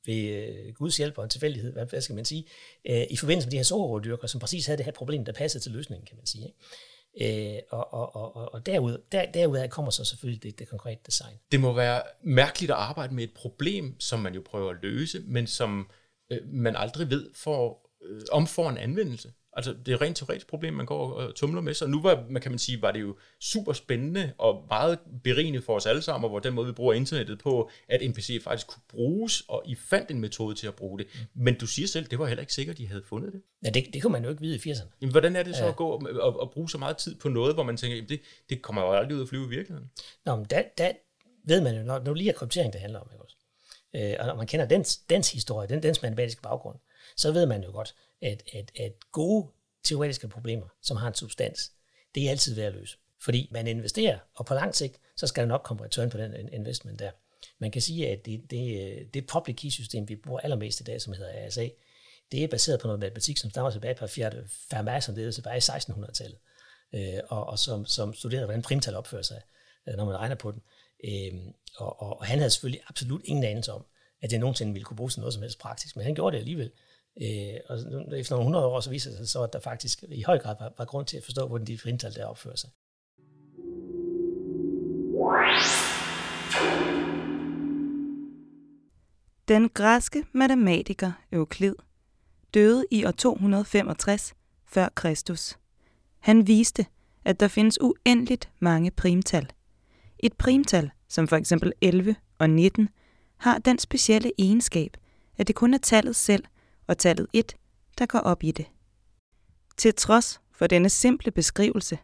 [0.06, 2.45] ved øh, Guds hjælp og en tilfældighed, hvad, hvad skal man sige,
[2.89, 5.63] øh, i forbindelse med de her sukkerrådyrker, som præcis havde det her problem, der passede
[5.63, 6.45] til løsningen, kan man sige.
[6.45, 7.56] Ikke?
[7.56, 11.39] Øh, og og, og, og derud, der, derud kommer så selvfølgelig det, det konkrete design.
[11.52, 15.19] Det må være mærkeligt at arbejde med et problem, som man jo prøver at løse,
[15.19, 15.91] men som
[16.32, 19.32] øh, man aldrig ved for, øh, om for en anvendelse.
[19.55, 21.73] Altså, det er rent teoretisk problem, man går og tumler med.
[21.73, 25.61] Så nu var, man kan man sige, var det jo super spændende og meget berigende
[25.61, 28.67] for os alle sammen, og hvor den måde, vi bruger internettet på, at NPC faktisk
[28.67, 31.07] kunne bruges, og I fandt en metode til at bruge det.
[31.33, 33.41] Men du siger selv, det var heller ikke sikkert, at I havde fundet det.
[33.65, 34.97] Ja, det, det kunne man jo ikke vide i 80'erne.
[35.01, 35.69] Jamen, hvordan er det så ja.
[35.69, 38.09] at gå og, og, og, bruge så meget tid på noget, hvor man tænker, jamen,
[38.09, 39.89] det, det kommer jo aldrig ud at flyve i virkeligheden?
[40.25, 40.91] Nå, men der, der
[41.45, 43.35] ved man jo, når, når lige er kryptering, det handler om, ikke også?
[43.95, 46.77] Øh, og når man kender dens, dens historie, den, dens matematiske baggrund,
[47.17, 49.47] så ved man jo godt, at, at, at gode
[49.83, 51.71] teoretiske problemer, som har en substans,
[52.15, 52.97] det er altid værd at løse.
[53.21, 56.49] Fordi man investerer, og på lang sigt, så skal der nok komme return på den
[56.53, 57.12] investment der.
[57.59, 61.01] Man kan sige, at det, det, det public key system, vi bruger allermest i dag,
[61.01, 61.69] som hedder ASA,
[62.31, 65.57] det er baseret på noget matematik, som stammer tilbage på Fermat, som det er tilbage
[65.57, 66.38] i 1600-tallet,
[66.93, 69.41] øh, og, og som, som studerede, hvordan primtal opfører sig,
[69.88, 70.62] øh, når man regner på den.
[71.03, 73.86] Øh, og, og, og han havde selvfølgelig absolut ingen anelse om,
[74.21, 76.39] at det nogensinde ville kunne bruges til noget som helst praktisk, men han gjorde det
[76.41, 76.71] alligevel.
[77.21, 77.78] Øh, og
[78.19, 80.56] efter nogle 100 år, så viser det sig så, at der faktisk i høj grad
[80.60, 82.69] var, var grund til at forstå, hvordan de primtal der opfører sig.
[89.47, 91.76] Den græske matematiker Euklid
[92.54, 94.34] døde i år 265
[94.67, 95.58] før Kristus.
[96.19, 96.86] Han viste,
[97.26, 99.52] at der findes uendeligt mange primtal.
[100.19, 102.89] Et primtal, som for eksempel 11 og 19,
[103.38, 104.97] har den specielle egenskab,
[105.38, 106.45] at det kun er tallet selv
[106.88, 107.56] og tallet 1,
[107.98, 108.65] der går op i det.
[109.78, 111.98] Til trods for denne simple beskrivelse,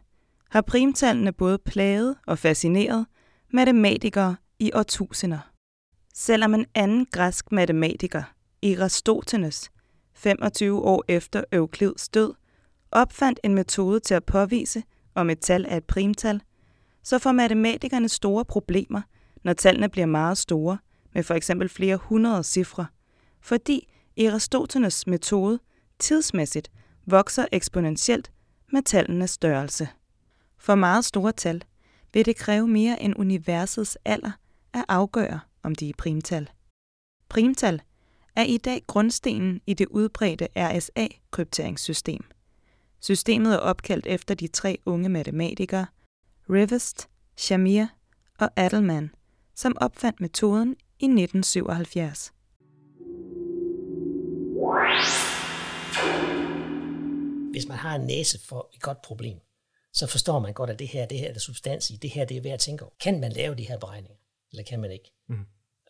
[0.50, 3.06] har primtallene både plaget og fascineret
[3.52, 5.38] matematikere i årtusinder.
[6.14, 8.22] Selvom en anden græsk matematiker,
[8.62, 9.70] Eratosthenes,
[10.14, 12.34] 25 år efter Euklids død,
[12.90, 14.82] opfandt en metode til at påvise,
[15.14, 16.42] om et tal er et primtal,
[17.02, 19.00] så får matematikerne store problemer,
[19.42, 20.78] når tallene bliver meget store,
[21.14, 22.86] med for eksempel flere hundrede cifre,
[23.40, 25.58] fordi Eratosthenes metode
[25.98, 26.70] tidsmæssigt
[27.06, 28.30] vokser eksponentielt
[28.72, 29.88] med tallenes størrelse.
[30.58, 31.62] For meget store tal
[32.12, 34.32] vil det kræve mere end universets alder
[34.72, 36.50] at afgøre, om de er primtal.
[37.28, 37.82] Primtal
[38.36, 42.24] er i dag grundstenen i det udbredte RSA-krypteringssystem.
[43.00, 45.86] Systemet er opkaldt efter de tre unge matematikere,
[46.50, 47.86] Rivest, Shamir
[48.38, 49.10] og Adelman,
[49.54, 52.32] som opfandt metoden i 1977.
[57.50, 59.38] Hvis man har en næse for et godt problem,
[59.92, 62.24] så forstår man godt, at det her, det her er der substans i, det her
[62.24, 62.94] det er værd at tænke over.
[63.00, 64.18] Kan man lave de her beregninger,
[64.50, 65.12] eller kan man ikke?
[65.28, 65.46] Mm.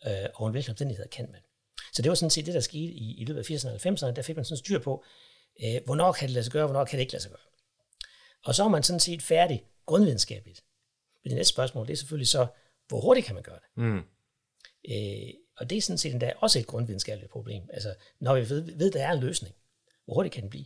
[0.07, 1.41] Øh, og en hvilken omstændighed kan man.
[1.93, 4.15] Så det var sådan set det, der skete i, i løbet af 80'erne og 90'erne.
[4.15, 5.03] Der fik man sådan styr på,
[5.63, 7.41] øh, hvornår kan det lade sig gøre, hvornår kan det ikke lade sig gøre.
[8.45, 10.63] Og så er man sådan set færdig grundvidenskabeligt.
[11.23, 12.47] Men det næste spørgsmål, det er selvfølgelig så,
[12.87, 13.83] hvor hurtigt kan man gøre det?
[13.83, 13.97] Mm.
[14.91, 17.63] Øh, og det er sådan set endda også et grundvidenskabeligt problem.
[17.73, 19.55] Altså, når vi ved, ved, der er en løsning,
[20.05, 20.65] hvor hurtigt kan den blive?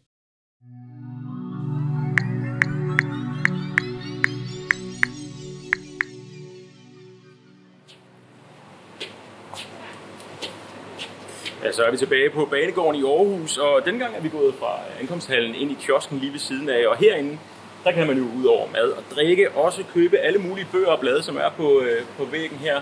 [11.63, 14.55] Ja, så er vi tilbage på Banegården i Aarhus, og dengang gang er vi gået
[14.55, 17.37] fra ankomsthallen ind i kiosken lige ved siden af, og herinde,
[17.83, 20.99] der kan man jo ud over mad og drikke også købe alle mulige bøger og
[20.99, 22.81] blade, som er på, øh, på væggen her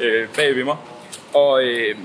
[0.00, 0.76] øh, bag ved mig.
[1.34, 1.96] Og øh,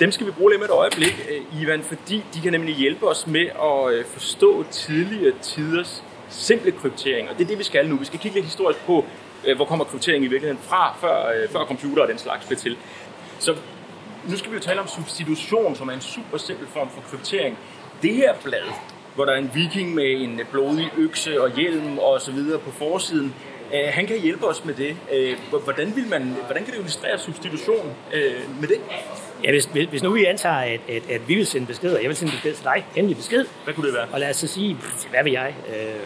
[0.00, 3.08] dem skal vi bruge lidt med et øjeblik, øh, Ivan, fordi de kan nemlig hjælpe
[3.08, 7.28] os med at øh, forstå tidligere tiders simple kryptering.
[7.30, 7.96] Og det er det, vi skal nu.
[7.96, 9.04] Vi skal kigge lidt historisk på,
[9.46, 12.58] øh, hvor kommer kryptering i virkeligheden fra, før, øh, før computer og den slags blev
[12.58, 12.76] til.
[13.38, 13.56] Så
[14.28, 17.58] nu skal vi jo tale om substitution, som er en super simpel form for kryptering.
[18.02, 18.72] Det her blad,
[19.14, 22.70] hvor der er en viking med en blodig økse og hjelm og så videre på
[22.70, 23.34] forsiden,
[23.74, 24.96] øh, han kan hjælpe os med det.
[25.12, 28.80] Øh, hvordan, vil man, hvordan kan det illustrere substitution øh, med det?
[29.44, 32.16] Ja, hvis, hvis nu vi antager, at, at, at vi vil sende beskeder, jeg vil
[32.16, 33.44] sende besked til dig, endelig besked.
[33.64, 34.06] Hvad kunne det være?
[34.12, 34.76] Og lad os så sige,
[35.10, 36.00] hvad vil jeg, øh,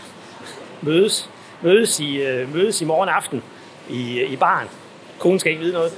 [0.83, 1.31] mødes,
[1.63, 3.43] mødes, i, øh, mødes i morgen aften
[3.91, 4.69] i, i baren.
[5.19, 5.93] Konen skal ikke vide noget.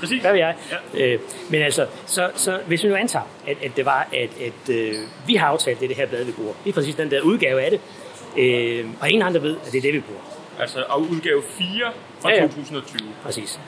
[0.00, 0.20] Præcis.
[0.20, 0.54] Hvad vil jeg?
[0.94, 1.06] Ja.
[1.06, 4.74] Øh, men altså, så, så hvis vi nu antager, at, at det var, at, at
[4.74, 4.94] øh,
[5.26, 6.54] vi har aftalt, det det her blad, vi bruger.
[6.64, 7.80] Det er præcis den der udgave af det.
[8.38, 10.35] Øh, og ingen andre ved, at det er det, vi bruger.
[10.60, 12.42] Altså og udgave 4 fra ja, ja.
[12.42, 13.08] 2020.
[13.22, 13.60] Præcis.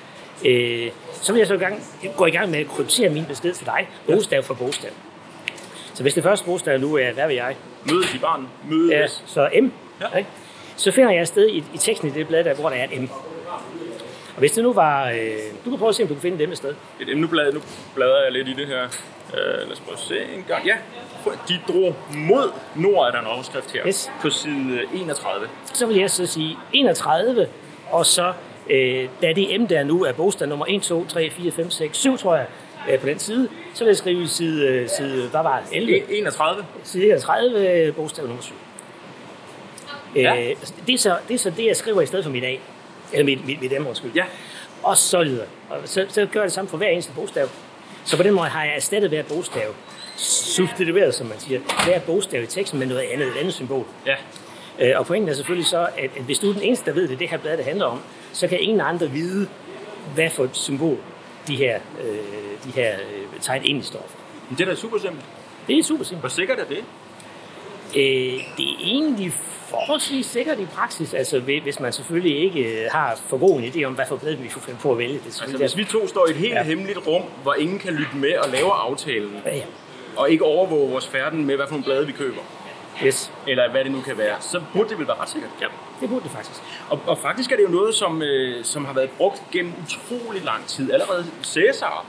[0.46, 1.82] Øh, så vil jeg så i gang,
[2.16, 4.90] gå i gang med at kryptere min besked til dig, bogstav for bogstav.
[5.94, 7.56] Så hvis det første bogstav nu er, hvad vil jeg?
[7.84, 8.48] Mødes i barn.
[8.68, 8.90] Mødes.
[8.92, 9.72] Ja, så M.
[10.00, 10.18] Ja.
[10.18, 10.30] Ikke?
[10.76, 12.84] Så finder jeg et sted i, i teksten i det blad, der, hvor der er
[12.84, 13.08] et M.
[14.34, 15.10] Og hvis det nu var...
[15.10, 16.74] Øh, du kan prøve at se, om du kan finde dem et sted.
[17.00, 17.60] Et bladrer, nu
[17.94, 18.88] bladrer jeg lidt i det her.
[19.34, 20.66] Øh, lad os prøve at se en gang.
[20.66, 20.76] Ja,
[21.48, 24.10] de drog mod nord, er der en overskrift her, yes.
[24.22, 25.48] på side 31.
[25.64, 27.48] Så vil jeg så sige 31,
[27.90, 28.32] og så,
[28.70, 31.98] øh, da det M der nu er bogstav nummer 1, 2, 3, 4, 5, 6,
[31.98, 32.46] 7, tror jeg,
[32.90, 36.12] øh, på den side, så vil jeg skrive side, øh, side hvad var det, 11?
[36.12, 36.66] 31.
[36.84, 38.54] Side 31, øh, bogstav nummer 7.
[40.14, 40.36] Ja.
[40.36, 42.56] Øh, det, er så, det er så det, jeg skriver i stedet for mit A.
[43.12, 44.12] Eller mit, mit, mit M, undskyld.
[44.14, 44.24] Ja.
[44.82, 47.48] Og så lyder og så, så gør jeg det samme for hver eneste bogstav.
[48.08, 49.74] Så på den måde har jeg erstattet hver bogstav
[50.16, 53.86] substitueret, som man siger, hver bogstav i teksten med noget andet, et andet symbol.
[54.06, 54.14] Ja.
[54.78, 57.08] Øh, og pointen er selvfølgelig så, at, at hvis du er den eneste, der ved
[57.08, 58.00] det, det her blad, det handler om,
[58.32, 59.48] så kan ingen andre vide,
[60.14, 60.98] hvad for et symbol
[61.46, 64.18] de her, øh, de her øh, tegn egentlig står for.
[64.48, 65.24] Men det er da super simpelt.
[65.66, 66.22] Det er super simpelt.
[66.22, 66.84] Hvor sikkert er det?
[67.96, 68.02] Øh,
[68.56, 69.32] det er egentlig
[69.70, 73.84] forholdsvis sikkert i praksis, altså hvis man selvfølgelig ikke øh, har for god en idé
[73.84, 75.14] om, hvad for blad vi får finde på at vælge.
[75.14, 76.62] Det altså hvis vi to står i et helt ja.
[76.62, 79.62] hemmeligt rum, hvor ingen kan lytte med og lave aftalen, ja, ja.
[80.16, 82.40] og ikke overvåge vores færden med, hvad for nogle blade vi køber,
[83.06, 83.32] yes.
[83.46, 85.50] eller hvad det nu kan være, så burde det vel være ret sikkert.
[85.60, 85.66] Ja,
[86.00, 86.60] det burde det faktisk.
[86.90, 90.44] Og, og faktisk er det jo noget, som, øh, som har været brugt gennem utrolig
[90.44, 90.92] lang tid.
[90.92, 92.06] Allerede Cæsar,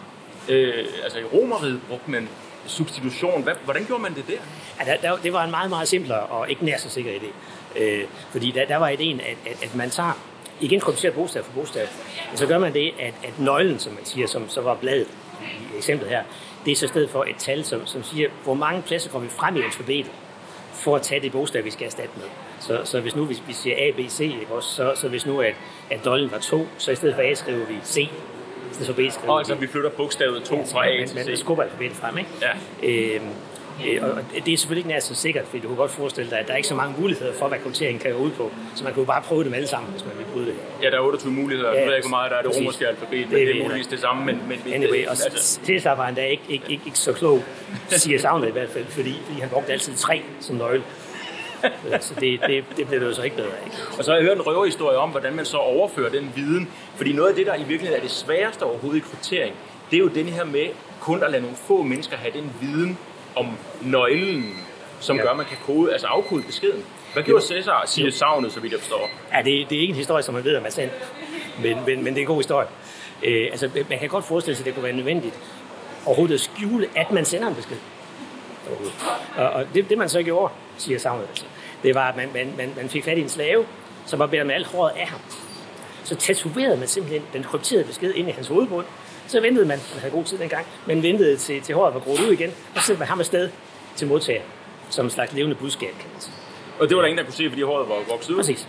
[0.49, 2.29] øh, altså i Romeriet brugte man
[2.69, 3.43] substitution.
[3.43, 4.33] Hvad, hvordan gjorde man det der?
[4.79, 7.27] Ja, der, der, det var en meget, meget simplere og ikke nær så sikker idé.
[7.79, 10.11] Øh, fordi der, der var ideen, at, at, at man tager,
[10.59, 11.87] igen kompliceret bogstav for bogstav,
[12.35, 15.07] så gør man det, at, at nøglen, som man siger, som så var bladet,
[15.73, 16.23] i eksemplet her,
[16.65, 19.29] det er så i stedet for et tal, som, som siger, hvor mange pladser kommer
[19.29, 20.11] vi frem i alfabetet,
[20.73, 22.25] for at tage det bogstav, vi skal erstatte med.
[22.59, 25.25] Så, så hvis nu vi, vi siger A, B, C, ikke også, så, så hvis
[25.25, 25.55] nu at,
[25.91, 28.09] at dollen var 2, så i stedet for A skriver vi C,
[28.83, 31.39] skriver Og altså, vi flytter bogstavet 2 fra A til man, man C.
[31.39, 32.29] skubber alfabetet frem, ikke?
[32.41, 32.51] Ja.
[33.15, 33.25] Øhm,
[33.87, 36.39] øh, og det er selvfølgelig ikke nær så sikkert, fordi du kan godt forestille dig,
[36.39, 38.51] at der er ikke så mange muligheder for, hvad kryptering kan gå ud på.
[38.75, 40.55] Så man kan jo bare prøve dem alle sammen, hvis man vil bryde det.
[40.83, 41.69] Ja, der er 28 muligheder.
[41.73, 42.61] Ja, Jeg ved ikke, hvor meget der er det præcis.
[42.61, 44.25] romerske alfabet, men Det det, er muligvis det samme.
[44.25, 47.43] Men, men Anyway, og altså, Cæsar var endda ikke, ikke, ikke, ikke så klog,
[47.89, 50.83] siger savnet i hvert fald, fordi, fordi han brugte altid tre som nøgle.
[51.99, 53.97] Så det, det, det blev det jo så ikke bedre af.
[53.97, 56.67] Og så har jeg hørt en røverhistorie om, hvordan man så overfører den viden.
[56.95, 59.55] Fordi noget af det, der i virkeligheden er det sværeste overhovedet i kryptering,
[59.91, 60.67] det er jo den her med
[61.01, 62.97] kun at lade nogle få mennesker have den viden
[63.35, 63.47] om
[63.81, 64.57] nøglen,
[64.99, 65.21] som Ja.
[65.21, 66.83] gør, at man kan kode, altså afkode beskeden.
[67.13, 69.09] Hvad gjorde Cæsar, siger savnet, så vidt jeg forstår?
[69.33, 70.89] Ja, det, det er ikke en historie, som man ved, om er sand,
[71.63, 72.67] men, men, men det er en god historie.
[73.23, 75.39] Øh, altså, man kan godt forestille sig, at det kunne være nødvendigt
[76.05, 77.77] overhovedet at skjule, at man sender en besked.
[79.37, 81.45] Og, og det, det, man så gjorde, siger savnet altså,
[81.83, 83.65] det var, at man, man, man, man fik fat i en slave,
[84.05, 85.19] som var bedre med alt håret af ham.
[86.03, 88.85] Så tatoverede man simpelthen den krypterede besked ind i hans hovedbund.
[89.27, 92.19] Så ventede man, man havde god tid dengang, men ventede til, til håret var groet
[92.19, 93.49] ud igen, og så sendte man ham afsted
[93.95, 94.41] til modtager,
[94.89, 96.33] som en slags levende budskab, kan man sige.
[96.79, 98.35] Og det var der ingen, der kunne se, fordi håret var vokset ud.
[98.35, 98.67] Præcis.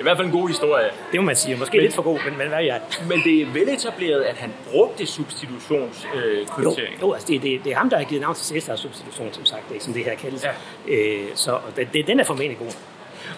[0.00, 0.90] I hvert fald en god historie.
[1.12, 1.56] Det må man sige.
[1.56, 2.80] Måske Men- lidt for god, men, men hvad er jeg?
[3.08, 6.94] Men det er veletableret, at han brugte substitutionskryptering.
[6.94, 8.80] Øh, Jo, jo altså det, det, det er ham, der har givet navn til Cæsars
[8.80, 10.44] substitution, som sagt, ikke, som det her kaldes.
[10.88, 10.94] Ja.
[10.94, 12.72] Øh, så det, det, den er formentlig god.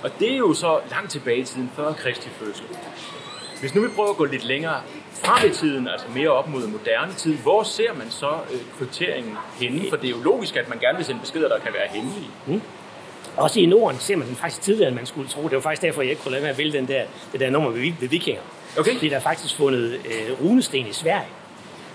[0.02, 2.64] Og det er jo så langt tilbage i tiden, før Kristi fødsel.
[3.60, 4.80] Hvis nu vi prøver at gå lidt længere
[5.12, 9.36] frem i tiden, altså mere op mod moderne tid, hvor ser man så øh, krypteringen
[9.60, 9.82] henne?
[9.90, 12.62] For det er jo logisk, at man gerne vil sende beskeder, der kan være hemmelige.
[13.36, 15.42] Også i Norden ser man den faktisk tidligere, end man skulle tro.
[15.42, 17.50] Det var faktisk derfor, jeg ikke kunne lade være at vælge den der, det der
[17.50, 18.40] nummer ved, ved vikinger.
[18.78, 18.92] Okay.
[18.92, 21.26] Fordi der er faktisk fundet øh, runesten i Sverige,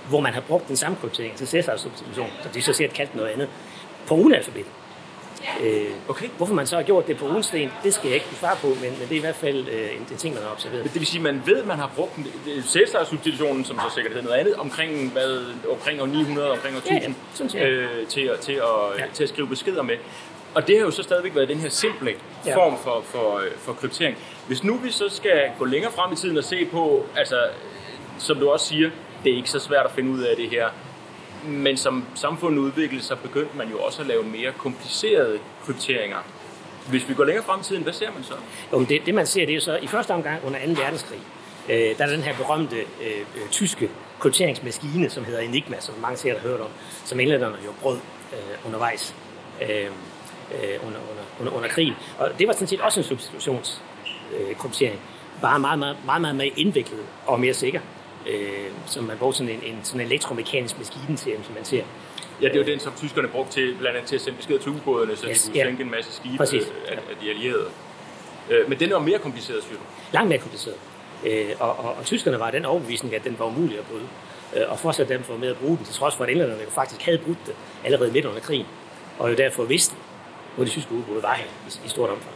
[0.10, 3.16] hvor man har brugt den samme kryptering til Cæsars substitution, som de så set kaldt
[3.16, 3.48] noget andet,
[4.08, 4.72] på runealfabetet.
[5.64, 6.26] Øh, Okay.
[6.38, 8.68] Hvorfor man så har gjort det på runesten, det skal jeg ikke kunne svare på,
[8.68, 10.84] men, men det er i hvert fald øh, en, en ting, man har observeret.
[10.84, 12.12] Men det vil sige, at man ved, at man har brugt
[12.66, 16.98] Cæsar-substitutionen, som så sikkert hed noget andet, omkring, hvad, omkring år 900, omkring år Ja,
[16.98, 17.16] 1000,
[17.54, 17.62] ja, set.
[17.68, 19.04] øh, til, at, til, at, Ja.
[19.14, 19.96] til at skrive beskeder med.
[20.58, 22.16] Og det har jo så stadigvæk været den her simple
[22.54, 24.18] form for, for, øh, for kryptering.
[24.48, 27.42] Hvis nu vi så skal gå længere frem i tiden og se på, altså,
[28.18, 28.90] som du også siger,
[29.24, 30.70] det er ikke så svært at finde ud af det her,
[31.46, 36.18] men som samfundet udviklede sig, begyndte man jo også at lave mere komplicerede krypteringer.
[36.90, 38.34] Hvis vi går længere frem i tiden, hvad ser man så?
[38.74, 40.82] Jo, det, det man ser, det er så i første omgang under 2.
[40.82, 41.20] verdenskrig.
[41.70, 43.90] Øh, der er den her berømte øh, øh, tyske
[44.20, 46.70] krypteringsmaskine, som hedder Enigma, som mange sikkert har hørt om,
[47.06, 47.98] som englænderne jo brød
[48.34, 49.16] øh, undervejs
[49.62, 49.88] øh,
[50.54, 51.94] øh, under, under, under, under krigen.
[52.20, 54.96] Og det var sådan set også en substitutionskryptering.
[54.96, 57.80] Øh, bare meget, meget, meget, meget mere indviklet og mere sikker.
[58.28, 58.50] Øh,
[58.86, 61.84] som man brugte sådan en, en sådan en elektromekanisk maskine til, som man ser.
[62.42, 64.60] Ja, det er jo den, som tyskerne brugte til, blandt andet til at sende beskeder
[64.60, 65.66] til ubådene, så Yes, de kunne ja.
[65.66, 66.62] sænke en masse skibe Præcis.
[66.64, 67.66] øh, af, af de allierede.
[68.50, 69.82] Øh, Men den jo mere kompliceret, siger du.
[70.14, 70.76] langt mere kompliceret.
[71.26, 74.08] Øh, og, og, og tyskerne var den overbevisning, at den var umulig at bryde.
[74.56, 76.70] Øh, og fortsat dem for med at bruge den, til trods for, at englænderne jo
[76.70, 77.56] faktisk havde brudt det
[77.86, 78.66] allerede midt under krigen.
[79.20, 79.96] Og jo derfor vidste,
[80.58, 82.36] hvor det tyske ubåde var her i, i stort omfang.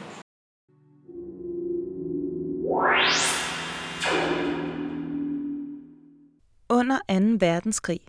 [6.70, 7.46] Under 2.
[7.46, 8.00] verdenskrig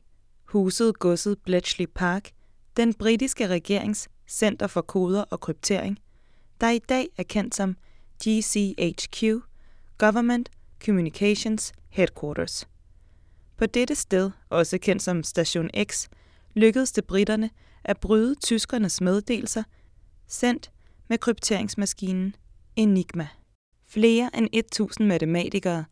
[0.44, 2.30] husede godset Bletchley Park
[2.76, 5.98] den britiske regerings Center for Koder og Kryptering,
[6.60, 7.76] der i dag er kendt som
[8.24, 9.22] GCHQ,
[9.98, 10.50] Government
[10.84, 12.68] Communications Headquarters.
[13.56, 16.08] På dette sted, også kendt som Station X,
[16.54, 17.50] lykkedes det britterne
[17.84, 19.62] at bryde tyskernes meddelelser,
[20.32, 20.72] sendt
[21.08, 22.36] med krypteringsmaskinen
[22.76, 23.28] Enigma.
[23.86, 25.84] Flere end 1000 matematikere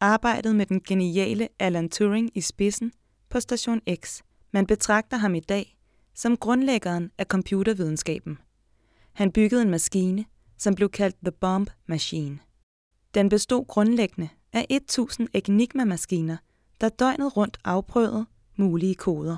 [0.00, 2.92] arbejdede med den geniale Alan Turing i spidsen
[3.28, 4.20] på Station X.
[4.52, 5.78] Man betragter ham i dag
[6.14, 8.38] som grundlæggeren af computervidenskaben.
[9.12, 10.24] Han byggede en maskine,
[10.58, 12.38] som blev kaldt The Bomb Machine.
[13.14, 16.36] Den bestod grundlæggende af 1000 Enigma-maskiner,
[16.80, 18.26] der døgnet rundt afprøvede
[18.56, 19.36] mulige koder.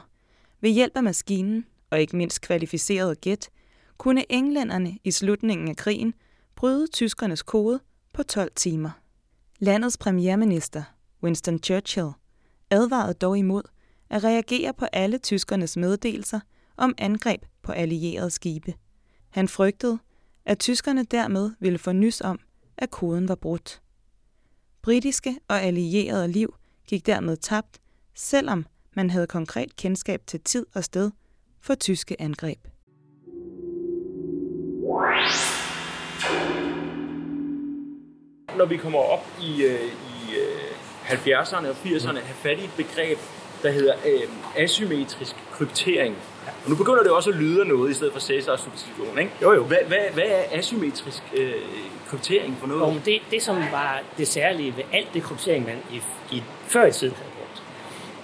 [0.60, 3.50] Ved hjælp af maskinen, og ikke mindst kvalificeret gæt,
[3.98, 6.14] kunne englænderne i slutningen af krigen
[6.54, 7.80] bryde tyskernes kode
[8.14, 8.90] på 12 timer.
[9.58, 10.82] Landets premierminister,
[11.22, 12.10] Winston Churchill,
[12.70, 13.62] advarede dog imod
[14.10, 16.40] at reagere på alle tyskernes meddelelser
[16.76, 18.74] om angreb på allierede skibe.
[19.30, 19.98] Han frygtede,
[20.44, 22.38] at tyskerne dermed ville få nys om,
[22.76, 23.82] at koden var brudt.
[24.82, 26.54] Britiske og allierede liv
[26.86, 27.80] gik dermed tabt,
[28.14, 31.10] selvom man havde konkret kendskab til tid og sted
[31.60, 32.66] for tyske angreb.
[38.56, 42.70] Når vi kommer op i, øh, i øh, 70'erne og 80'erne, have fat i et
[42.76, 43.18] begreb,
[43.62, 44.20] der hedder øh,
[44.56, 46.16] asymmetrisk kryptering.
[46.64, 49.30] Og nu begynder det også at lyde af noget i stedet for Cæsars substitution, ikke?
[49.42, 49.64] Jo, jo.
[49.64, 51.52] Hvad, hvad, hvad er asymmetrisk øh,
[52.08, 52.82] kryptering for noget?
[52.82, 56.02] Og det, det, som var det særlige ved alt det kryptering, man i,
[56.36, 57.16] i før i tiden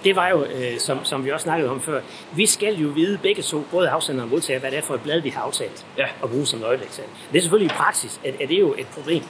[0.03, 2.01] det var jo, øh, som, som vi også snakkede om før,
[2.35, 5.01] vi skal jo vide begge to, både afsender og modtager, hvad det er for et
[5.01, 6.05] blad, vi har aftalt Ja.
[6.23, 7.11] at bruge som nøgleeksamen.
[7.31, 9.23] Det er selvfølgelig i praksis, at, at det er jo et problem.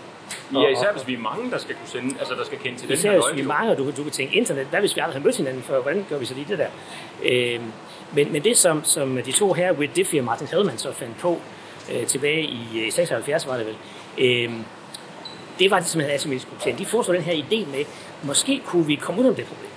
[0.54, 2.88] Ja, især hvis vi er mange, der skal kunne sende, altså der skal kende til
[2.88, 4.96] den Især her hvis vi er mange, og du, du kan tænke internet, hvad hvis
[4.96, 6.68] vi aldrig har mødt hinanden før, hvordan gør vi så lige det der?
[7.24, 7.64] Øhm,
[8.14, 11.18] men, men det, som, som de to her, Whit Diffie og Martin Hellman, så fandt
[11.18, 11.42] på
[11.94, 13.76] øh, tilbage i øh, 76, var det vel,
[14.18, 14.64] øhm,
[15.60, 16.80] det var det, som hedder asymmetrisk kryptering.
[16.80, 17.86] De foreslog den her idé med,
[18.24, 19.70] måske kunne vi komme ud af det problem.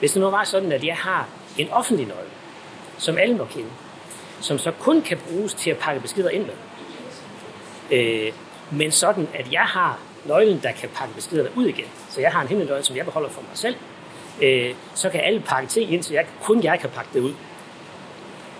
[0.00, 2.30] Hvis det nu var sådan, at jeg har en offentlig nøgle,
[2.98, 3.68] som alle må kende,
[4.40, 6.54] som så kun kan bruges til at pakke beskeder ind med,
[7.90, 8.32] øh,
[8.70, 11.84] men sådan, at jeg har nøglen, der kan pakke beskederne ud igen.
[12.08, 13.76] Så jeg har en hemmelig nøgle, som jeg beholder for mig selv.
[14.42, 17.32] Øh, så kan alle pakke ting ind, så jeg, kun jeg kan pakke det ud.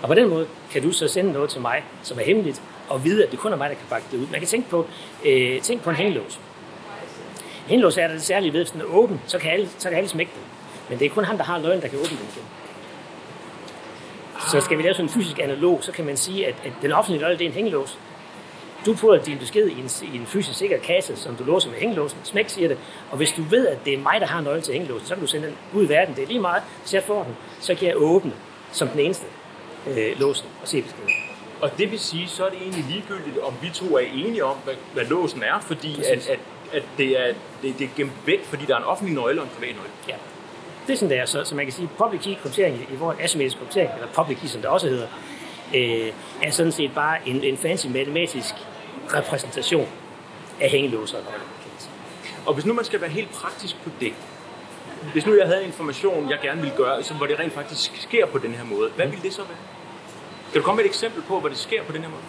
[0.01, 3.03] Og på den måde kan du så sende noget til mig, som er hemmeligt, og
[3.03, 4.27] vide, at det kun er mig, der kan pakke det ud.
[4.27, 4.87] Man kan tænke på,
[5.25, 6.35] øh, tænk på en hængelås.
[6.35, 9.89] En hængelås er der det særlige ved, hvis den er åben, så kan alle, så
[9.89, 10.50] kan alle smække den.
[10.91, 12.43] Men det er kun ham, der har nøglen, der kan åbne den igen.
[14.51, 16.91] Så skal vi lave sådan en fysisk analog, så kan man sige, at, at den
[16.91, 17.97] offentlige nøgle, det er en hængelås.
[18.85, 21.79] Du putter din besked i en, i en fysisk sikker kasse, som du låser med
[21.79, 22.19] hængelåsen.
[22.23, 22.77] Smæk siger det.
[23.11, 25.21] Og hvis du ved, at det er mig, der har nøglen til hængelåsen, så kan
[25.21, 26.15] du sende den ud i verden.
[26.15, 26.63] Det er lige meget.
[26.81, 28.31] Hvis jeg får den, så kan jeg åbne
[28.71, 29.25] som den eneste
[29.87, 31.09] øh, låsen og se beskeden.
[31.61, 34.57] Og det vil sige, så er det egentlig ligegyldigt, om vi to er enige om,
[34.63, 36.27] hvad, hvad låsen er, fordi Præcis.
[36.27, 36.39] at, at,
[36.73, 39.47] at det, er, det, det er gemt væk, fordi der er en offentlig nøgle og
[39.47, 39.91] en privat nøgle.
[40.07, 40.15] Ja.
[40.91, 41.25] Det er sådan, det er.
[41.25, 44.47] Så, så man kan sige, public key kryptering i, vores asymmetrisk kryptering, eller public key,
[44.47, 45.07] som det også hedder,
[45.75, 48.55] øh, er sådan set bare en, en fancy matematisk
[49.13, 49.87] repræsentation
[50.61, 51.17] af hængelåser
[52.45, 54.13] og hvis nu man skal være helt praktisk på det,
[55.13, 58.01] hvis nu jeg havde en information, jeg gerne ville gøre, så hvor det rent faktisk
[58.01, 59.57] sker på den her måde, hvad ville det så være?
[60.51, 62.21] Kan du komme med et eksempel på, hvor det sker på den her måde?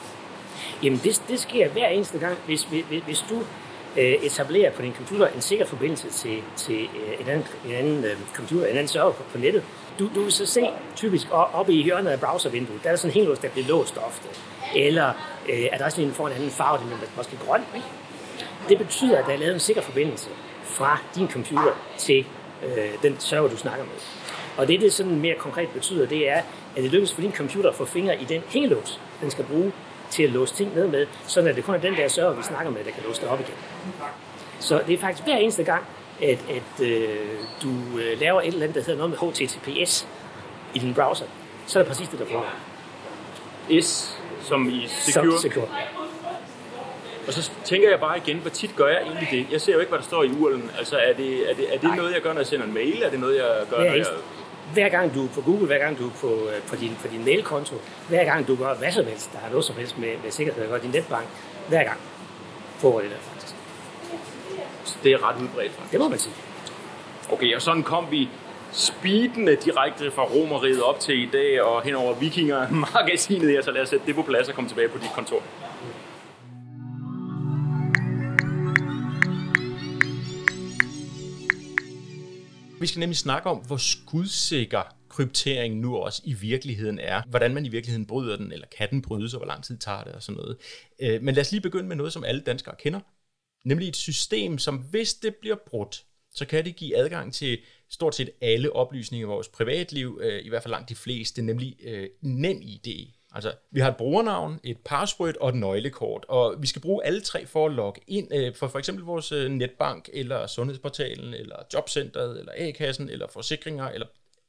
[0.82, 3.42] Jamen, det, det sker hver eneste gang, hvis, hvis, hvis du
[3.96, 8.04] øh, etablere på din computer en sikker forbindelse til, til øh, en anden, en anden
[8.04, 9.62] øh, computer, en anden server på, på nettet.
[9.98, 13.14] Du, du vil så se typisk oppe i hjørnet af browservinduet, der er sådan en
[13.14, 14.28] hængelås, der bliver låst ofte.
[14.74, 15.08] Eller
[15.48, 17.60] øh, adressen får en anden farve, den er måske grøn.
[17.74, 17.86] Ikke?
[18.68, 20.28] Det betyder, at der er lavet en sikker forbindelse
[20.64, 22.26] fra din computer til
[22.66, 23.94] øh, den server, du snakker med.
[24.56, 26.42] Og det, det sådan mere konkret betyder, det er,
[26.76, 29.72] at det lykkes for din computer at få fingre i den hængelås, den skal bruge
[30.12, 32.42] til at låse ting ned med, sådan at det kun er den der server, vi
[32.42, 33.54] snakker med, der kan låse det op igen.
[34.60, 35.84] Så det er faktisk hver eneste gang,
[36.22, 37.18] at, at øh,
[37.62, 40.06] du øh, laver et eller andet, der hedder noget med HTTPS
[40.74, 41.24] i din browser,
[41.66, 42.54] så er det præcis det, der foregår.
[43.82, 45.32] S, som i secure.
[45.32, 45.68] Så, secure.
[47.26, 49.46] Og så tænker jeg bare igen, hvor tit gør jeg egentlig det?
[49.52, 50.78] Jeg ser jo ikke, hvad der står i URL'en.
[50.78, 51.96] Altså, er det, er det, er det Nej.
[51.96, 53.02] noget, jeg gør, når jeg sender en mail?
[53.02, 54.06] Er det noget, jeg gør, når jeg...
[54.72, 57.08] hver gang du er på Google, hver gang du er på, øh, på, din, på
[57.08, 57.74] din mailkonto,
[58.08, 60.62] hver gang du gør hvad som helst, der har noget som helst med, med sikkerhed
[60.62, 61.26] at gøre, din netbank,
[61.68, 62.00] hver gang
[62.78, 63.54] foregår det der faktisk.
[65.04, 65.92] Det er ret udbredt, faktisk.
[65.92, 66.34] Det må man sige.
[67.32, 68.28] Okay, og sådan kom vi
[68.72, 73.82] speedende direkte fra Romeriet op til i dag, og hen over Vikinger-magasinet her, så lad
[73.82, 75.42] os sætte det på plads og komme tilbage på dit kontor.
[82.82, 87.22] Vi skal nemlig snakke om, hvor skudsikker kryptering nu også i virkeligheden er.
[87.28, 90.04] Hvordan man i virkeligheden bryder den, eller kan den brydes, og hvor lang tid tager
[90.04, 90.56] det og sådan noget.
[91.00, 93.00] Øh, Men lad os lige begynde med noget, som alle danskere kender.
[93.64, 97.58] Nemlig et system, som hvis det bliver brudt, så kan det give adgang til
[97.90, 101.76] stort set alle oplysninger i vores privatliv, øh, i hvert fald langt de fleste, nemlig
[101.84, 103.06] øh, NemID.
[103.34, 107.20] Altså, vi har et brugernavn, et password og et nøglekort, og vi skal bruge alle
[107.20, 111.56] tre for at logge ind øh, for for eksempel vores øh, netbank, eller sundhedsportalen, eller
[111.74, 114.06] jobcentret, eller A-kassen, eller forsikringer, eller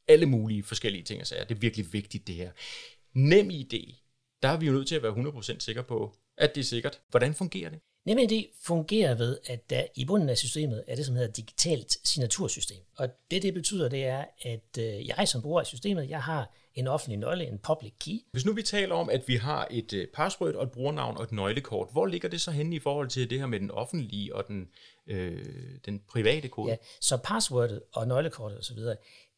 [0.08, 1.44] alle mulige forskellige ting og sager.
[1.44, 2.52] Det er virkelig vigtigt, det her.
[3.14, 3.94] NemID,
[4.42, 7.02] der er vi jo nødt til at være 100% sikre på, at det er sikkert.
[7.10, 7.80] Hvordan fungerer det?
[8.06, 12.84] NemID fungerer ved, at der i bunden af systemet er det, som hedder digitalt signatursystem.
[12.98, 16.54] Og det, det betyder, det er, at øh, jeg som bruger af systemet, jeg har
[16.76, 18.20] en offentlig nøgle, en public key.
[18.32, 21.24] Hvis nu vi taler om, at vi har et øh, password og et brugernavn og
[21.24, 24.36] et nøglekort, hvor ligger det så henne i forhold til det her med den offentlige
[24.36, 24.70] og den,
[25.08, 25.46] øh,
[25.86, 26.70] den private kode?
[26.72, 28.78] Ja, så passwordet og nøglekortet osv.,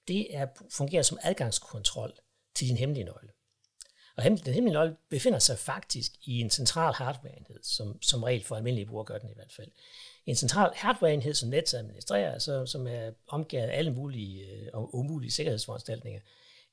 [0.08, 2.14] det er, fungerer som adgangskontrol
[2.56, 3.30] til din hemmelige nøgle.
[4.16, 8.56] Og den hemmelige nøgle befinder sig faktisk i en central hardwareenhed, som, som regel for
[8.56, 9.72] almindelige brugere gør den i hvert fald.
[10.26, 14.96] En central hardwareenhed, som Nets administrerer, altså, som er omgivet af alle mulige øh, og
[14.96, 16.22] umulige sikkerhedsforanstaltninger.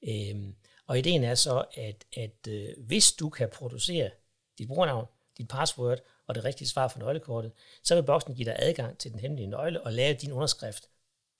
[0.08, 0.54] Øhm,
[0.86, 4.10] og ideen er så, at, at øh, hvis du kan producere
[4.58, 5.06] dit brugernavn,
[5.38, 9.10] dit password og det rigtige svar for nøglekortet, så vil boksen give dig adgang til
[9.12, 10.88] den hemmelige nøgle og lave din underskrift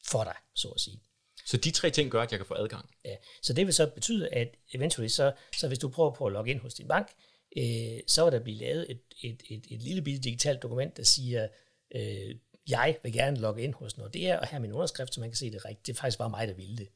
[0.05, 1.01] for dig, så at sige.
[1.47, 2.91] Så de tre ting gør, at jeg kan få adgang?
[3.05, 3.17] Ja.
[3.43, 6.51] Så det vil så betyde, at eventuelt så, så hvis du prøver på at logge
[6.51, 7.13] ind hos din bank,
[7.57, 11.03] øh, så vil der blive lavet et, et, et, et lille bitte digitalt dokument, der
[11.03, 11.49] siger,
[11.95, 12.37] øh,
[12.69, 15.37] jeg vil gerne logge ind hos Nordea, og her er min underskrift, så man kan
[15.37, 15.87] se det rigtigt.
[15.87, 16.89] Det er faktisk bare mig, der vil det.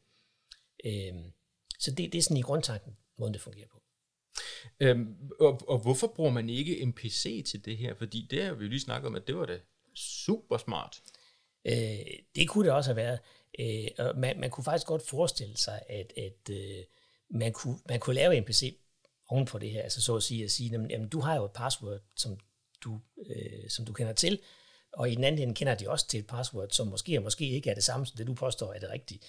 [0.84, 1.14] Øh,
[1.78, 3.82] så det, det er sådan i grundtanken, måden det fungerer på.
[4.80, 7.94] Øhm, og, og hvorfor bruger man ikke en PC til det her?
[7.94, 9.58] Fordi det har vi jo lige snakket om, at det var da
[9.94, 11.02] super smart.
[11.66, 11.74] Øh,
[12.34, 13.18] det kunne det også have været.
[13.58, 16.84] Øh, og man, man kunne faktisk godt forestille sig, at, at øh,
[17.30, 18.78] man, kunne, man kunne lave en PC
[19.28, 21.44] oven på det her, altså så at sige, at sige jamen, jamen, du har jo
[21.44, 22.38] et password, som
[22.84, 24.40] du, øh, som du kender til,
[24.92, 27.48] og i den anden ende kender de også til et password, som måske og måske
[27.48, 29.20] ikke er det samme, som det du påstår er det rigtige.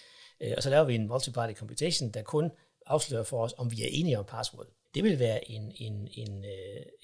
[0.42, 2.52] Øh, og så laver vi en multi-party computation, der kun
[2.86, 4.74] afslører for os, om vi er enige om passwordet.
[4.94, 6.46] Det vil være en, en, en, en,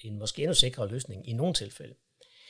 [0.00, 1.94] en måske endnu sikrere løsning i nogle tilfælde.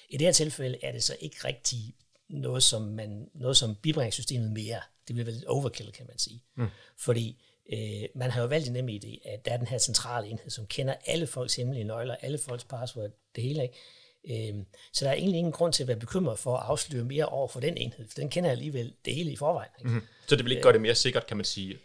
[0.09, 1.95] I det her tilfælde er det så ikke rigtig
[2.29, 4.81] noget, som, man, noget, som bibringer systemet mere.
[5.09, 6.43] Det bliver et overkill, kan man sige.
[6.57, 6.67] Mm.
[6.97, 10.29] Fordi øh, man har jo valgt en nem idé, at der er den her centrale
[10.29, 13.63] enhed, som kender alle folks hemmelige nøgler, alle folks password, det hele.
[13.63, 14.51] Ikke?
[14.55, 17.27] Øh, så der er egentlig ingen grund til at være bekymret for at afsløre mere
[17.27, 19.71] over for den enhed, for den kender alligevel det hele i forvejen.
[19.79, 19.91] Ikke?
[19.91, 20.03] Mm.
[20.27, 21.79] Så det vil ikke gøre det mere sikkert, kan man sige?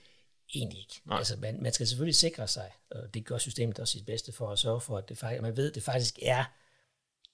[0.55, 1.01] Egentlig ikke.
[1.05, 1.17] Nej.
[1.17, 4.51] Altså, man, man skal selvfølgelig sikre sig, og det gør systemet også sit bedste for
[4.51, 6.43] at sørge for, at det faktisk, man ved, at det faktisk er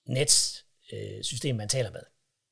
[0.06, 2.02] Nets øh, system, man taler med,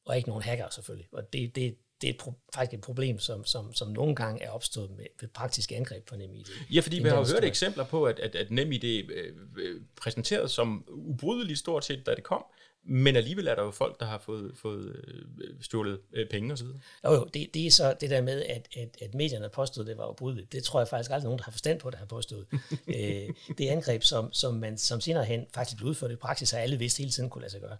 [0.05, 1.07] og ikke nogen hacker selvfølgelig.
[1.11, 4.43] Og det, det, det er et pro- faktisk et problem, som, som, som nogle gange
[4.43, 6.45] er opstået med, ved praktiske angreb på NemID.
[6.73, 10.85] Ja, fordi vi har hørt eksempler på, at, at, at NemID øh, øh, præsenteret som
[10.87, 12.45] ubrydeligt stort set, da det kom,
[12.85, 14.95] men alligevel er der jo folk, der har fået, fået
[15.43, 16.65] øh, stjålet øh, penge osv.
[17.03, 19.87] Jo, jo, det, det er så det der med, at, at, at medierne påstod, at
[19.87, 20.51] det var ubrydeligt.
[20.51, 22.47] Det tror jeg faktisk aldrig nogen, der har forstand på, der har påstået.
[22.87, 26.59] øh, det angreb, som, som man som senere hen faktisk blev udført i praksis, har
[26.59, 27.77] alle vidst hele tiden kunne lade sig gøre.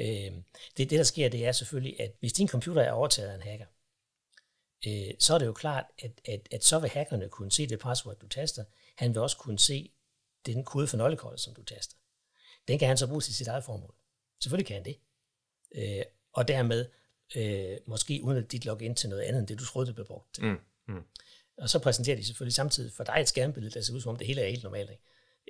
[0.00, 0.32] Øh,
[0.76, 3.42] det, det, der sker, det er selvfølgelig, at hvis din computer er overtaget af en
[3.42, 3.66] hacker,
[4.86, 7.78] øh, så er det jo klart, at, at, at så vil hackerne kunne se det
[7.78, 8.64] password, du taster.
[8.96, 9.92] Han vil også kunne se
[10.46, 11.96] den kode for nøglekortet, som du taster.
[12.68, 13.94] Den kan han så bruge til sit eget formål.
[14.42, 14.98] Selvfølgelig kan han det.
[15.74, 16.88] Øh, og dermed
[17.36, 20.06] øh, måske uden at dit login til noget andet, end det du troede, det blev
[20.06, 20.44] brugt til.
[20.44, 20.58] Mm.
[20.88, 21.02] Mm.
[21.58, 24.16] Og så præsenterer de selvfølgelig samtidig for dig et skærmbillede, der ser ud som om
[24.16, 24.90] det hele er helt normalt.
[24.90, 25.02] Ikke?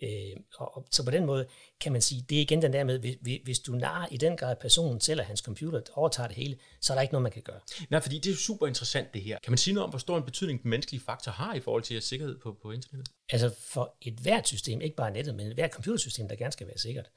[0.03, 1.47] Øh, og, og, så på den måde
[1.81, 4.37] kan man sige, det er igen den der med, hvis, hvis du nar i den
[4.37, 7.33] grad personen selv og hans computer overtager det hele, så er der ikke noget, man
[7.33, 7.61] kan gøre.
[7.91, 9.39] Nej, fordi det er super interessant det her.
[9.45, 11.83] Kan man sige noget om, hvor stor en betydning den menneskelige faktor har i forhold
[11.83, 13.15] til sikkerhed på, på internettet?
[13.31, 16.67] Altså for et hvert system, ikke bare nettet, men et hvert computersystem, der gerne skal
[16.67, 17.11] være sikkert,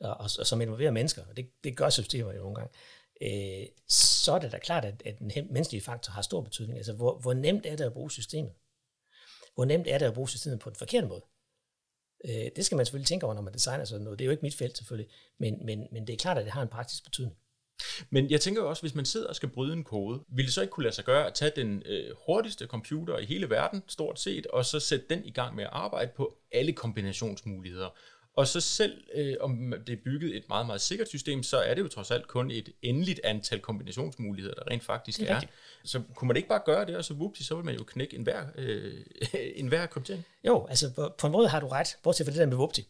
[0.00, 2.72] og, og, og som involverer mennesker, og det, det gør systemer jo nogle gange,
[3.22, 6.78] øh, så er det da klart, at, at den menneskelige faktor har stor betydning.
[6.78, 8.52] Altså hvor, hvor nemt er det at bruge systemet?
[9.54, 11.22] Hvor nemt er det at bruge systemet på den forkerte måde?
[12.24, 14.18] Øh, det skal man selvfølgelig tænke over, når man designer sådan noget.
[14.18, 16.52] Det er jo ikke mit felt selvfølgelig, men, men, men det er klart, at det
[16.52, 17.36] har en praktisk betydning.
[18.10, 20.54] Men jeg tænker jo også, hvis man sidder og skal bryde en kode, ville det
[20.54, 23.82] så ikke kunne lade sig gøre at tage den øh, hurtigste computer i hele verden,
[23.88, 27.88] stort set, og så sætte den i gang med at arbejde på alle kombinationsmuligheder.
[28.40, 31.74] Og så selv øh, om det er bygget et meget, meget sikkert system, så er
[31.74, 35.36] det jo trods alt kun et endeligt antal kombinationsmuligheder, der rent faktisk er.
[35.36, 35.40] er.
[35.84, 38.16] Så kunne man ikke bare gøre det, og så whoopty, så vil man jo knække
[38.16, 39.00] enhver, øh,
[39.60, 40.24] enhver kryptering?
[40.46, 42.80] Jo, altså på, på en måde har du ret, bortset fra det der med whoopty.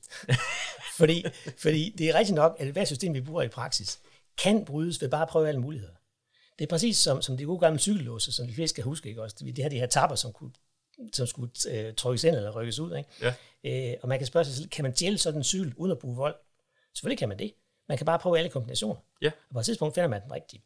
[0.98, 1.24] fordi,
[1.58, 3.98] fordi det er rigtigt nok, at hvert system, vi bruger i praksis,
[4.38, 5.92] kan brydes ved bare at prøve alle muligheder.
[6.58, 9.08] Det er præcis som, som de gode gamle cykellåse, som de fleste skal huske.
[9.08, 9.22] Ikke?
[9.22, 10.50] Også, de har de her tapper, som kunne
[11.12, 12.96] som skulle øh, trykkes ind eller rykkes ud.
[12.96, 13.34] Ikke?
[13.64, 13.92] Ja.
[13.92, 15.98] Øh, og man kan spørge sig selv, kan man stjæle sådan en cykel uden at
[15.98, 16.34] bruge vold?
[16.94, 17.54] Selvfølgelig kan man det.
[17.88, 18.96] Man kan bare prøve alle kombinationer.
[19.22, 19.30] Ja.
[19.48, 20.62] Og på et tidspunkt finder man den rigtige.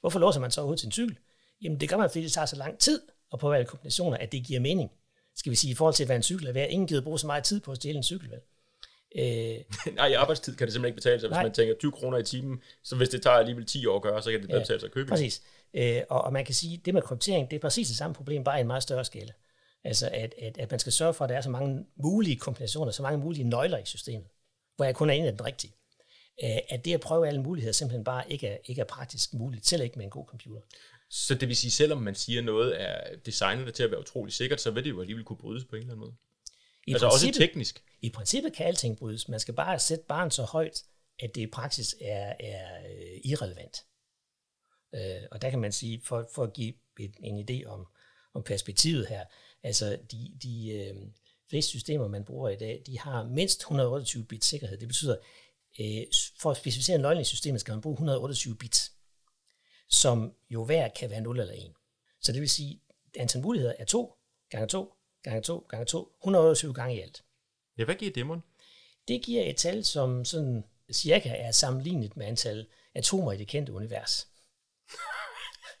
[0.00, 1.18] Hvorfor låser man så ud til en cykel?
[1.62, 3.02] Jamen det gør man, fordi det tager så lang tid
[3.32, 4.90] at prøve alle kombinationer, at det giver mening.
[5.36, 6.70] Skal vi sige, i forhold til, hvad en cykel er værd.
[6.70, 8.40] Ingen gider bruge så meget tid på at stjæle en cykel, vel?
[9.16, 9.64] Øh,
[9.94, 11.28] Nej, i arbejdstid kan det simpelthen ikke betale sig.
[11.28, 11.42] Hvis nej.
[11.42, 14.22] man tænker 20 kroner i timen, så hvis det tager alligevel 10 år at gøre,
[14.22, 15.08] så kan det ja, betale sig at købe.
[15.08, 15.42] Præcis.
[15.74, 18.14] Øh, og, og man kan sige, at det med kryptering, det er præcis det samme
[18.14, 19.32] problem, bare i en meget større skala.
[19.84, 22.92] Altså, at, at, at man skal sørge for, at der er så mange mulige kombinationer,
[22.92, 24.28] så mange mulige nøgler i systemet,
[24.76, 25.72] hvor jeg kun er en af den rigtige.
[26.68, 29.82] At det at prøve alle muligheder simpelthen bare ikke er, ikke er praktisk muligt, selv
[29.82, 30.60] ikke med en god computer.
[31.10, 34.60] Så det vil sige, selvom man siger noget er designet til at være utrolig sikkert,
[34.60, 36.14] så vil det jo alligevel kunne brydes på en eller anden måde?
[36.86, 37.82] I altså også teknisk?
[38.02, 39.28] I princippet kan alting brydes.
[39.28, 40.82] Man skal bare sætte barn så højt,
[41.18, 43.84] at det i praksis er, er uh, irrelevant.
[44.92, 47.86] Uh, og der kan man sige, for, for at give et, en idé om,
[48.34, 49.24] om perspektivet her,
[49.64, 50.96] Altså, de, de øh,
[51.50, 54.78] fleste systemer, man bruger i dag, de har mindst 128 bit sikkerhed.
[54.78, 55.16] Det betyder,
[55.80, 56.02] øh,
[56.38, 58.92] for at specificere i systemet, skal man bruge 128 bits,
[59.88, 61.72] som jo hver kan være 0 eller 1.
[62.20, 62.80] Så det vil sige,
[63.14, 64.14] at antal muligheder er 2
[64.50, 67.24] gange 2 gange 2 gange 2, 128 gange i alt.
[67.78, 68.42] Ja, hvad giver det,
[69.08, 73.72] Det giver et tal, som sådan cirka er sammenlignet med antal atomer i det kendte
[73.72, 74.28] univers.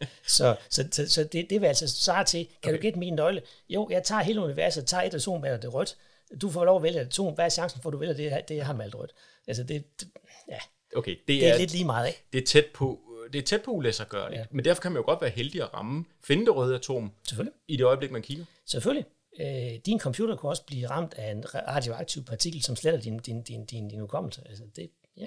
[0.36, 2.78] så så, så, så det, det vil altså svare til, kan okay.
[2.78, 3.42] du gætte min nøgle?
[3.68, 5.96] Jo, jeg tager hele universet, tager et atom, det rødt.
[6.42, 7.34] Du får lov at vælge et atom.
[7.34, 9.12] Hvad er chancen for, at du vælger det, det jeg har malet rødt?
[9.46, 10.08] Altså, det, det
[10.48, 10.58] ja.
[10.96, 12.24] Okay, det, det er, er lidt lige meget, ikke?
[12.32, 13.00] Det er tæt på,
[13.32, 14.36] det er tæt på ulæsser gøre det.
[14.36, 14.44] Ja.
[14.50, 17.54] Men derfor kan man jo godt være heldig at ramme, finde det røde atom Selvfølgelig.
[17.68, 18.44] i det øjeblik, man kigger.
[18.66, 19.06] Selvfølgelig.
[19.40, 23.42] Øh, din computer kan også blive ramt af en radioaktiv partikel, som sletter din, din,
[23.42, 24.42] din, din, din hukommelse.
[24.48, 25.26] Altså, det, ja,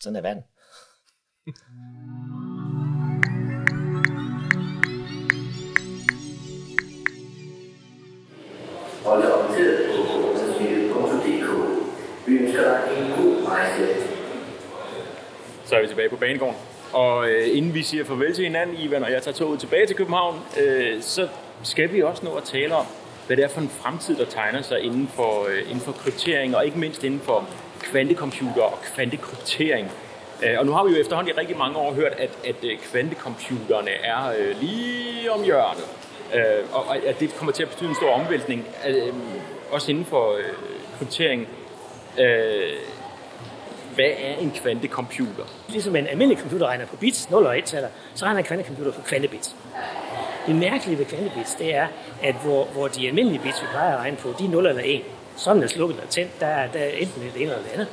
[0.00, 0.42] sådan er verden.
[15.68, 16.56] Så er vi tilbage på banegården.
[16.92, 19.96] Og øh, inden vi siger farvel til hinanden, Ivan, og jeg tager toget tilbage til
[19.96, 21.28] København, øh, så
[21.62, 22.86] skal vi også nå at tale om,
[23.26, 26.56] hvad det er for en fremtid, der tegner sig inden for, øh, inden for kryptering,
[26.56, 27.48] og ikke mindst inden for
[27.80, 29.90] kvantecomputer og kvantekryptering.
[30.42, 32.78] Øh, og nu har vi jo efterhånden i rigtig mange år hørt, at, at øh,
[32.78, 35.86] kvantecomputerne er øh, lige om hjørnet.
[36.34, 39.12] Øh, og at det kommer til at betyde en stor omvæltning, øh,
[39.70, 40.44] også inden for øh,
[40.98, 41.48] kryptering.
[42.20, 42.72] Øh,
[43.98, 45.44] hvad er en kvantecomputer?
[45.68, 48.92] Ligesom en almindelig computer regner på bits, 0 og 1 taler, så regner en kvantecomputer
[48.92, 49.56] på kvantebits.
[50.46, 51.86] Det mærkelige ved kvantebits, det er,
[52.22, 54.82] at hvor, hvor de almindelige bits, vi plejer at regne på, de er 0 eller
[54.84, 55.02] 1.
[55.36, 57.88] Sådan er slukket eller tændt, der, er, der er enten det ene eller det andet.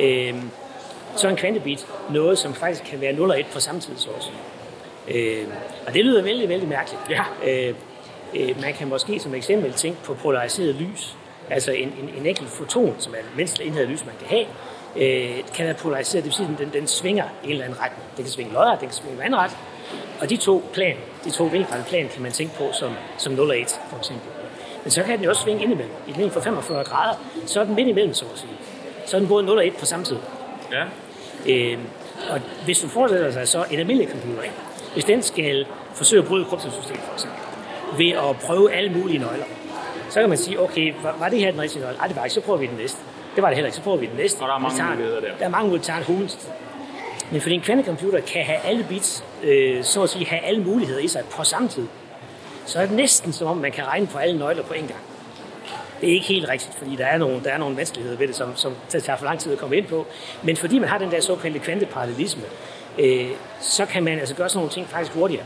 [0.00, 0.50] Øhm,
[1.16, 3.96] så er en kvantebit noget, som faktisk kan være 0 og 1 på samme tid.
[3.96, 4.30] Så også.
[5.08, 5.52] Øhm,
[5.86, 7.02] og det lyder vældig, vældig mærkeligt.
[7.10, 7.22] Ja.
[7.46, 7.74] Øh,
[8.34, 11.16] øh, man kan måske som eksempel tænke på polariseret lys.
[11.50, 14.28] Altså en, en, en enkelt foton, som er den mindste enhed af lys, man kan
[14.28, 14.46] have,
[14.96, 16.24] øh, kan være polariseret.
[16.24, 18.02] Det vil sige, at den, den svinger i en eller anden retning.
[18.16, 19.50] Den kan svinge lodret, den kan svinge vandret.
[20.20, 23.50] Og de to plan, de to vinkelrette plan, kan man tænke på som, som 0
[23.50, 24.28] og 1, for eksempel.
[24.84, 25.94] Men så kan den jo også svinge indimellem.
[26.08, 27.14] I den for 45 grader,
[27.46, 28.52] så er den midt imellem, så at sige.
[29.06, 30.16] Så er den både 0 og 1 på samme tid.
[30.72, 30.84] Ja.
[31.46, 31.78] Øh,
[32.30, 34.54] og hvis du forestiller sig så en almindelig computer, ikke?
[34.92, 37.38] hvis den skal forsøge at bryde kryptosystemet for eksempel,
[37.98, 39.44] ved at prøve alle mulige nøgler,
[40.10, 41.96] så kan man sige, okay, var, var det her den rigtige nøgle?
[41.96, 42.98] Nej, det var ikke, så prøver vi den næste.
[43.34, 44.42] Det var det heller ikke, så prøver vi den næste.
[44.42, 45.28] Og der er mange tager, muligheder der.
[45.38, 46.28] Der er mange muligheder, der tager
[47.32, 51.00] Men fordi en kvantecomputer kan have alle bits, øh, så at sige, have alle muligheder
[51.00, 51.86] i sig på samme tid,
[52.66, 55.00] så er det næsten som om, man kan regne på alle nøgler på en gang.
[56.00, 58.36] Det er ikke helt rigtigt, fordi der er nogle, der er nogle vanskeligheder ved det,
[58.36, 60.06] som, som tager for lang tid at komme ind på.
[60.42, 62.42] Men fordi man har den der såkaldte kvanteparallelisme,
[62.98, 63.30] øh,
[63.60, 65.44] så kan man altså gøre sådan nogle ting faktisk hurtigere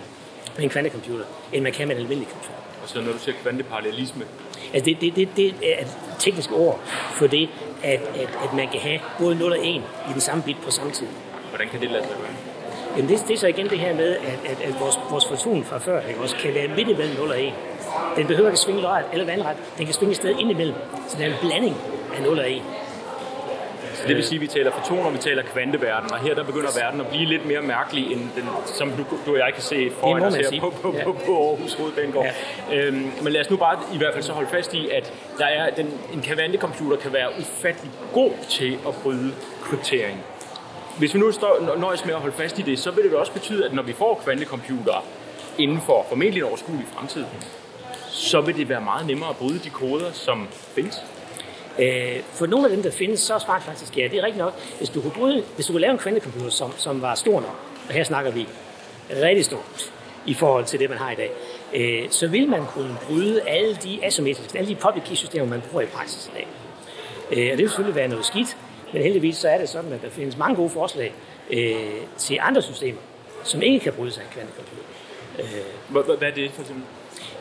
[0.57, 2.59] med en kvantecomputer, end man kan med en almindelig computer.
[2.83, 4.25] Og så når du siger kvanteparallelisme?
[4.75, 6.81] Altså det, det, det, det er et teknisk ord
[7.13, 7.49] for det,
[7.83, 9.81] at, at, at man kan have både 0 og 1 i
[10.13, 11.07] den samme bit på samme tid.
[11.49, 12.49] Hvordan kan det lade sig gøre?
[12.97, 15.65] Jamen det, det er så igen det her med, at, at, at vores, vores foton
[15.65, 17.53] fra før ikke, også kan være midt imellem 0 og 1.
[18.17, 19.57] Den behøver ikke svinge lodret eller vandret.
[19.79, 20.75] Den kan svinge et sted ind imellem.
[21.09, 21.77] Så det er en blanding
[22.17, 22.63] af 0 og 1.
[23.99, 26.71] Så det vil sige, at vi taler fotoner, vi taler kvanteverden, og her der begynder
[26.83, 29.91] verden at blive lidt mere mærkelig, end den, som du, du og jeg kan se
[30.01, 32.27] foran os her på, på, på, på Aarhus Hovedbanegård.
[32.71, 32.77] Ja.
[32.77, 35.47] Øhm, men lad os nu bare i hvert fald så holde fast i, at der
[35.47, 39.33] er den, en kvantecomputer kan være ufattelig god til at bryde
[39.63, 40.25] kryptering.
[40.99, 43.33] Hvis vi nu står, nøjes med at holde fast i det, så vil det også
[43.33, 45.03] betyde, at når vi får kvantecomputere
[45.59, 47.25] inden for formentlig en overskuelig fremtid,
[48.11, 51.03] så vil det være meget nemmere at bryde de koder, som findes.
[51.79, 54.03] Øh, for nogle af dem, der findes, så er svaret faktisk ja.
[54.03, 54.55] Det er rigtigt nok.
[54.79, 57.57] Hvis du kunne, bryde, hvis du kunne lave en kvantecomputer, som, som var stor nok,
[57.89, 58.49] og her snakker vi
[59.11, 59.63] rigtig stor
[60.27, 61.31] i forhold til det, man har i dag,
[61.75, 65.63] øh, så vil man kunne bryde alle de asymmetriske, alle de public key systemer, man
[65.71, 66.47] bruger i praksis i dag.
[67.31, 68.57] Øh, og det vil selvfølgelig være noget skidt,
[68.93, 71.15] men heldigvis så er det sådan, at der findes mange gode forslag
[71.51, 71.77] øh,
[72.19, 73.01] til andre systemer,
[73.45, 74.83] som ikke kan bryde sig en kvantecomputer.
[75.39, 76.85] Øh, Hvad er det for eksempel?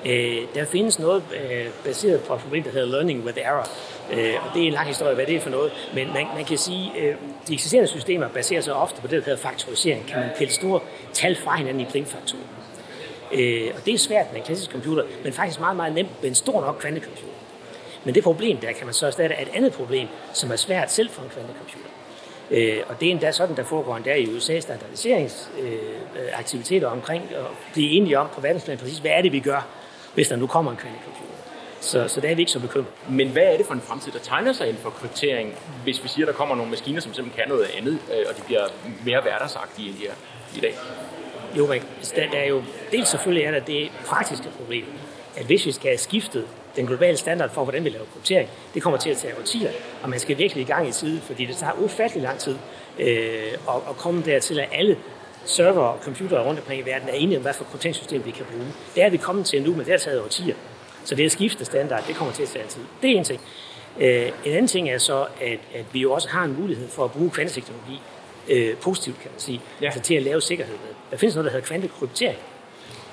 [0.05, 3.67] Øh, der findes noget øh, baseret på et problem, der hedder learning with error.
[4.11, 5.71] Øh, og det er en lang historie, hvad det er for noget.
[5.93, 7.15] Men man, man kan sige, at øh,
[7.47, 10.07] de eksisterende systemer baserer sig ofte på det, der hedder faktorisering.
[10.07, 10.79] Kan man pille store
[11.13, 12.41] tal fra hinanden i primfaktorer.
[13.31, 16.29] Øh, og det er svært med en klassisk computer, men faktisk meget, meget nemt med
[16.29, 17.33] en stor nok kvantecomputer.
[18.03, 20.91] Men det problem der kan man så erstatte af et andet problem, som er svært
[20.91, 21.89] selv for en kvantecomputer.
[22.51, 27.45] Øh, og det er endda sådan, der foregår endda i USA standardiseringsaktiviteter øh, omkring at
[27.73, 29.67] blive enige om på verdensplan præcis, hvad er det, vi gør,
[30.13, 31.33] hvis der nu kommer en kvantecomputer.
[31.79, 32.91] Så, så der er vi ikke så bekymret.
[33.09, 36.07] Men hvad er det for en fremtid, der tegner sig inden for kryptering, hvis vi
[36.07, 38.67] siger, at der kommer nogle maskiner, som simpelthen kan noget andet, øh, og de bliver
[39.05, 40.13] mere hverdagsagtige, end de er
[40.55, 40.75] i dag?
[41.57, 41.81] Jo, men
[42.15, 44.85] der, der er jo dels selvfølgelig er der det praktiske problem,
[45.35, 46.47] at hvis vi skal have skiftet
[46.77, 49.71] den globale standard for, hvordan vi laver kryptering, det kommer til at tage årtier,
[50.03, 52.55] og man skal virkelig i gang i tide, fordi det tager ufattelig lang tid
[52.99, 53.07] øh,
[53.69, 54.97] at, at komme dertil, at alle
[55.45, 58.45] server og computere rundt omkring i verden er enige om, hvad for krypteringssystem vi kan
[58.51, 58.67] bruge.
[58.95, 60.55] Det er vi kommet til nu, men det har taget årtier.
[61.03, 62.81] Så det at skifte standard, det kommer til at tage tid.
[63.01, 63.41] Det er en ting.
[63.99, 67.05] Øh, en anden ting er så, at, at vi jo også har en mulighed for
[67.05, 68.01] at bruge kvanteteknologi
[68.49, 69.85] øh, positivt, kan man sige, ja.
[69.85, 70.95] altså til at lave sikkerhed med.
[71.11, 72.37] Der findes noget, der hedder kvantekryptering.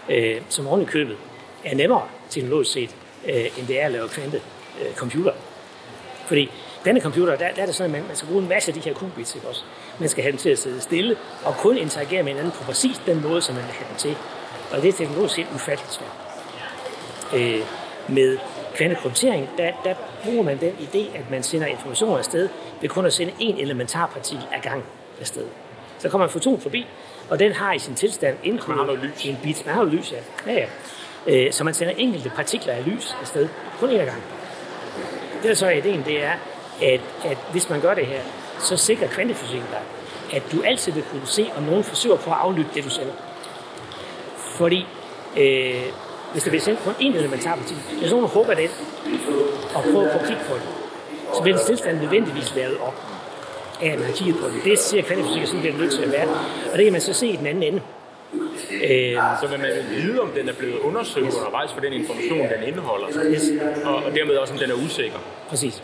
[0.09, 1.17] øh, som oven i købet
[1.65, 2.97] er nemmere teknologisk set,
[3.27, 4.41] øh, end det er at lave kvante
[4.81, 5.33] øh, computer.
[6.27, 6.51] Fordi
[6.85, 8.75] denne computer, der, der er det sådan, at man, man skal bruge en masse af
[8.75, 9.63] de her qubits, ikke også?
[9.99, 13.01] Man skal have dem til at sidde stille, og kun interagere med hinanden på præcis
[13.07, 14.17] den måde, som man vil have dem til.
[14.73, 16.11] Og det er teknologisk set ufatteligt svært.
[17.35, 17.61] Øh,
[18.09, 18.39] med
[18.75, 19.95] kvantekryptering, der, der
[20.25, 22.49] bruger man den idé, at man sender informationer afsted
[22.81, 24.85] ved kun at sende en elementarpartikel ad gang
[25.21, 25.47] afsted.
[25.99, 26.87] Så kommer en foton forbi,
[27.31, 29.67] og den har i sin tilstand indkodet en bit.
[29.67, 30.53] Man har jo lys, ja.
[30.53, 30.67] ja, ja.
[31.27, 33.49] Øh, så man sender enkelte partikler af lys afsted,
[33.81, 34.23] kun én ad gang.
[35.43, 36.33] Det der så er ideen, det er,
[36.83, 38.21] at, at hvis man gør det her,
[38.61, 39.83] så sikrer kvantefysikken dig,
[40.37, 43.13] at du altid vil kunne se, om nogen forsøger på at aflytte det, du sender.
[44.37, 44.87] Fordi
[45.37, 45.83] øh,
[46.33, 48.69] hvis der bliver sendt kun én elementarpartikel, hvis nogen hugger den
[49.75, 50.63] og prøver at at kig på den,
[51.35, 53.03] så bliver den tilstand nødvendigvis lavet op
[53.83, 54.61] af, at man har kigget på den.
[54.65, 56.29] Det siger kvantefysik, sådan bliver nødt til at være.
[56.73, 57.81] Og det kan man så se i den anden ende.
[58.91, 61.35] Øh, så vil man vide, om den er blevet undersøgt yes.
[61.35, 63.43] undervejs for den information, den indeholder, yes.
[63.85, 65.19] og, og dermed også, om den er usikker.
[65.49, 65.83] Præcis.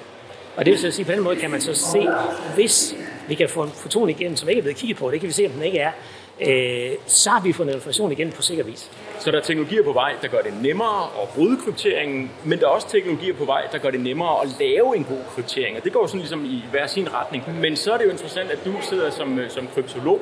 [0.56, 2.08] Og det vil så sige, på den måde kan man så se,
[2.54, 2.94] hvis
[3.28, 5.32] vi kan få en foton igen, som ikke er blevet kigget på, det kan vi
[5.32, 5.92] se, om den ikke er,
[6.40, 8.90] øh, så har vi fundet en information igen på sikker vis.
[9.20, 12.66] Så der er teknologier på vej, der gør det nemmere at bryde krypteringen, men der
[12.66, 15.76] er også teknologier på vej, der gør det nemmere at lave en god kryptering.
[15.76, 17.60] Og det går sådan ligesom i hver sin retning.
[17.60, 20.20] Men så er det jo interessant, at du sidder som, øh, som kryptolog,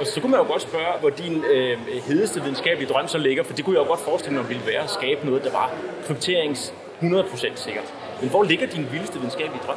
[0.00, 1.78] og så kunne man jo godt spørge, hvor din øh,
[2.08, 4.82] hedeste videnskabelige drøm så ligger, for det kunne jeg jo godt forestille mig ville være
[4.82, 5.70] at skabe noget, der var
[6.06, 7.94] krypterings 100% sikkert.
[8.20, 9.76] Men hvor ligger din vildeste videnskabelige drøm?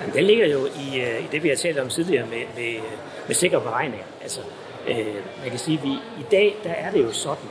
[0.00, 2.74] Jamen, den ligger jo i, øh, i det, vi har talt om tidligere med, med,
[2.74, 2.82] øh,
[3.26, 4.06] med sikre beregninger.
[4.22, 4.40] Altså,
[4.88, 7.48] øh, man kan sige, at vi, i dag der er det jo sådan,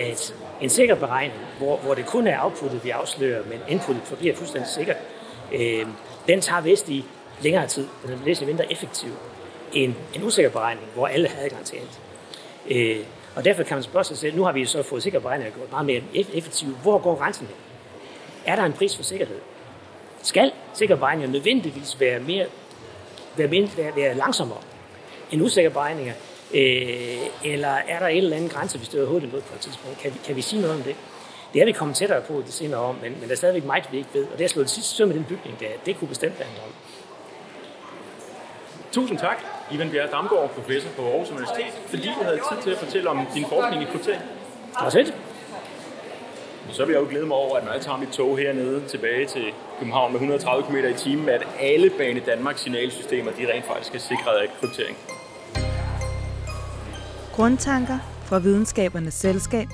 [0.00, 4.36] at en sikker beregning, hvor, hvor det kun er outputtet, vi afslører, men inputtet forbliver
[4.36, 4.96] fuldstændig sikkert,
[5.52, 5.86] øh,
[6.28, 7.04] den tager vist i
[7.42, 7.88] længere tid.
[8.02, 9.10] Den er lidt mindre effektiv
[9.72, 12.00] end en usikker beregning, hvor alle har adgang til alt.
[12.70, 15.54] Øh, og derfor kan man spørge sig selv, nu har vi så fået sikker beregninger
[15.54, 16.02] gjort meget mere
[16.34, 16.70] effektive.
[16.82, 17.56] Hvor går grænsen hen?
[18.46, 19.38] Er der en pris for sikkerhed?
[20.22, 22.46] Skal sikker beregninger nødvendigvis være, mere,
[23.36, 24.58] være, mindre, være, være langsommere
[25.30, 26.14] end usikre beregninger?
[26.54, 29.98] Øh, eller er der en eller anden grænse, vi støder hovedet imod på et tidspunkt?
[29.98, 30.96] Kan vi, kan vi sige noget om det?
[31.52, 33.88] Det er vi kommet tættere på det senere om, men, men der er stadigvæk meget,
[33.92, 34.24] vi ikke ved.
[34.24, 36.48] Og det har slået det sidste søm med den bygning, der, det kunne bestemt være
[36.48, 36.72] en drøm.
[38.92, 39.38] Tusind tak,
[39.72, 43.26] Ivan Bjerre Damgaard, professor på Aarhus Universitet, fordi du havde tid til at fortælle om
[43.34, 44.22] din forskning i kryptering.
[44.22, 45.14] Det var sødt.
[46.72, 49.26] Så vil jeg jo glæde mig over, at når jeg tager mit tog hernede tilbage
[49.26, 49.44] til
[49.78, 53.98] København med 130 km i timen, at alle Bane Danmarks signalsystemer de rent faktisk er
[53.98, 54.96] sikret af kryptering.
[57.40, 59.68] Grundtanker fra Videnskabernes Selskab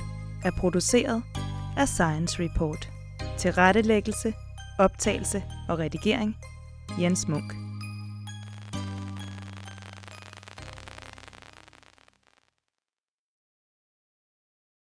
[0.44, 1.22] er produceret
[1.76, 2.88] af Science Report.
[3.38, 4.34] Til rettelæggelse,
[4.78, 6.36] optagelse og redigering
[7.00, 7.65] Jens Munk.